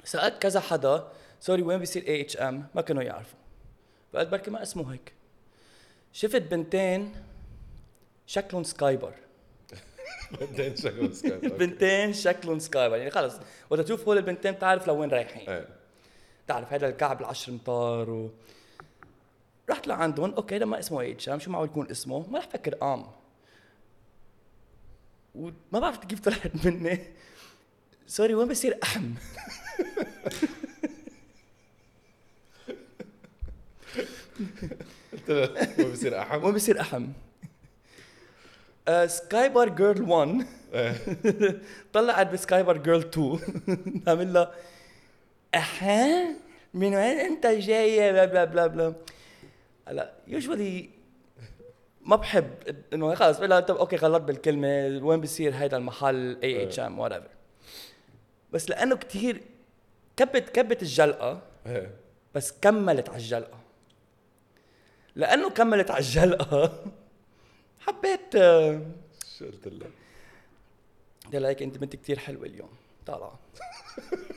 [0.05, 1.09] سألت كذا حدا
[1.41, 3.39] سوري وين بيصير اي اتش ام ما كانوا يعرفوا.
[4.13, 5.13] فقلت بركي ما اسمه هيك.
[6.13, 7.15] شفت بنتين
[8.27, 9.15] شكلهم Skybar.
[10.41, 11.57] بعدين شكله Skybar أوكي.
[11.57, 12.97] بنتين شكلهم Skybar.
[12.97, 13.35] يعني خلص
[13.71, 15.51] وقت تشوف هول البنتين بتعرف لوين رايحين.
[15.51, 15.69] إيه.
[16.47, 18.31] تعرف هذا الكعب العشر امتار و...
[19.73, 23.07] رحت لعندهم أوكي لما اسمه AHM شو معقول يكون اسمه؟ ما رح فكر آم.
[25.35, 26.99] وما بعرف كيف طلعت مني.
[28.07, 29.15] سوري وين بصير أحم؟
[35.13, 37.07] قلت له ما بصير أحم؟ وين بصير أحم؟
[39.07, 41.63] Skybar girl 1 إيه.
[41.93, 44.55] طلعت ب Skybar girl 2 عامل لها
[45.55, 46.37] أها
[46.75, 48.95] من وين أنت جاي blah blah blah blah.
[49.89, 50.91] هلا usually
[52.01, 52.51] ما بحب
[52.93, 57.23] إنه خلص بقول لها طب أوكي غلطت بالكلمة وين بصير هيدا المحل؟ AHM what
[58.53, 59.43] بس لأنه كثير
[60.17, 61.95] كبت كبت الجلقة إيه.
[62.35, 63.59] بس كملت على الجلقة.
[65.17, 66.85] لأنه كملت على الجلقة
[67.87, 68.81] حبيت آه،
[69.39, 69.87] شو قلت له؟
[71.25, 72.71] قلت لها أنت بنت كثير حلوة اليوم
[73.07, 73.39] طالعه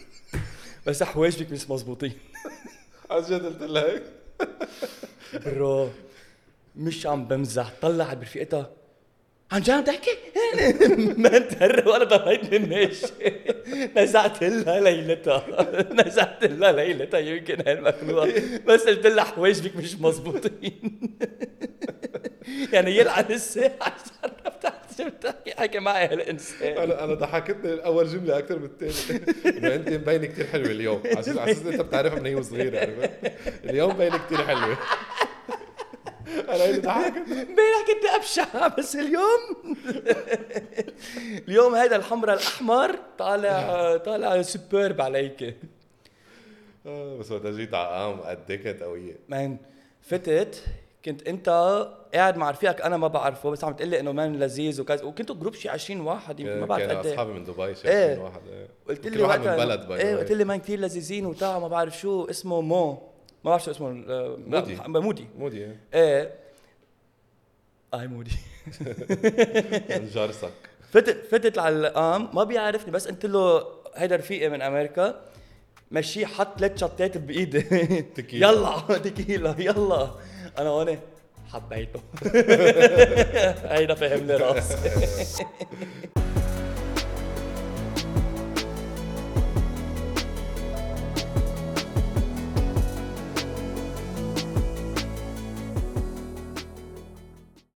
[0.87, 2.13] بس حواجبك مش مزبوطين.
[3.11, 4.03] عن جد قلت له هيك؟
[5.45, 5.89] برو
[6.75, 7.71] مش عم بمزح.
[7.81, 8.71] طلعت برفيقتها.
[9.51, 10.09] عن جد عم تحكي؟
[11.21, 13.05] ما انتهر ولا ضليتني ماشي
[13.97, 15.45] نزعت لها ليلتها.
[16.07, 18.33] نزعت لها ليلتها يمكن هاي المخلوقة.
[18.67, 20.99] بس قلت لها حواجبك مش مزبوطين
[22.73, 28.65] يعني يلعن الساعة جربت شفت حكي معي هالانسان أنا أنا ضحكتني اول جملة أكثر من
[28.81, 29.25] الثانية
[29.57, 31.01] إنه أنت مبينة كثير حلوة اليوم.
[31.05, 33.11] على أساس أنت بتعرفها من هي وصغيرة عرفت؟
[33.65, 34.77] اليوم مبينة كثير حلوة.
[36.27, 39.75] أنا ضحكت امبارح كنت أبشع بس اليوم
[41.47, 45.55] اليوم هذا الحمراء الأحمر طالع طالع سوبرب عليك
[46.85, 49.57] آه، بس وقت جيت على قام قد إيه كانت قوية مان
[50.01, 50.63] فتت
[51.05, 51.49] كنت أنت
[52.13, 55.35] قاعد مع رفيقك أنا ما بعرفه بس عم تقول لي إنه مان لذيذ وكذا وكنتوا
[55.35, 58.17] جروب شي 20 واحد يمكن ما بعرف قد إيه أصحابي من دبي شايفين إيه.
[58.19, 58.67] واحد إيه.
[58.87, 60.31] قلت كل لي واحد من بلد إيه قلت.
[60.31, 63.14] لي مان كثير لذيذين وبتاع ما بعرف شو اسمه مو
[63.45, 64.77] ما بعرف شو اسمه آه، مودي.
[64.87, 65.27] مودي.
[65.37, 65.79] مودي إيه.
[65.93, 66.35] إيه.
[67.93, 68.37] أي مودي.
[69.89, 70.53] من جرسك
[70.91, 73.65] فتت فتت على القام ما بيعرفني بس قلت له
[73.95, 75.21] هيدا رفيقي من أمريكا
[75.91, 77.61] مشي حط ثلاث شطات بإيدي.
[78.17, 78.47] تكيلا.
[78.47, 80.11] يلا تكيلا يلا.
[80.57, 80.99] أنا هون
[81.47, 81.99] حبيته.
[83.75, 85.45] هيدا فهمني راسي.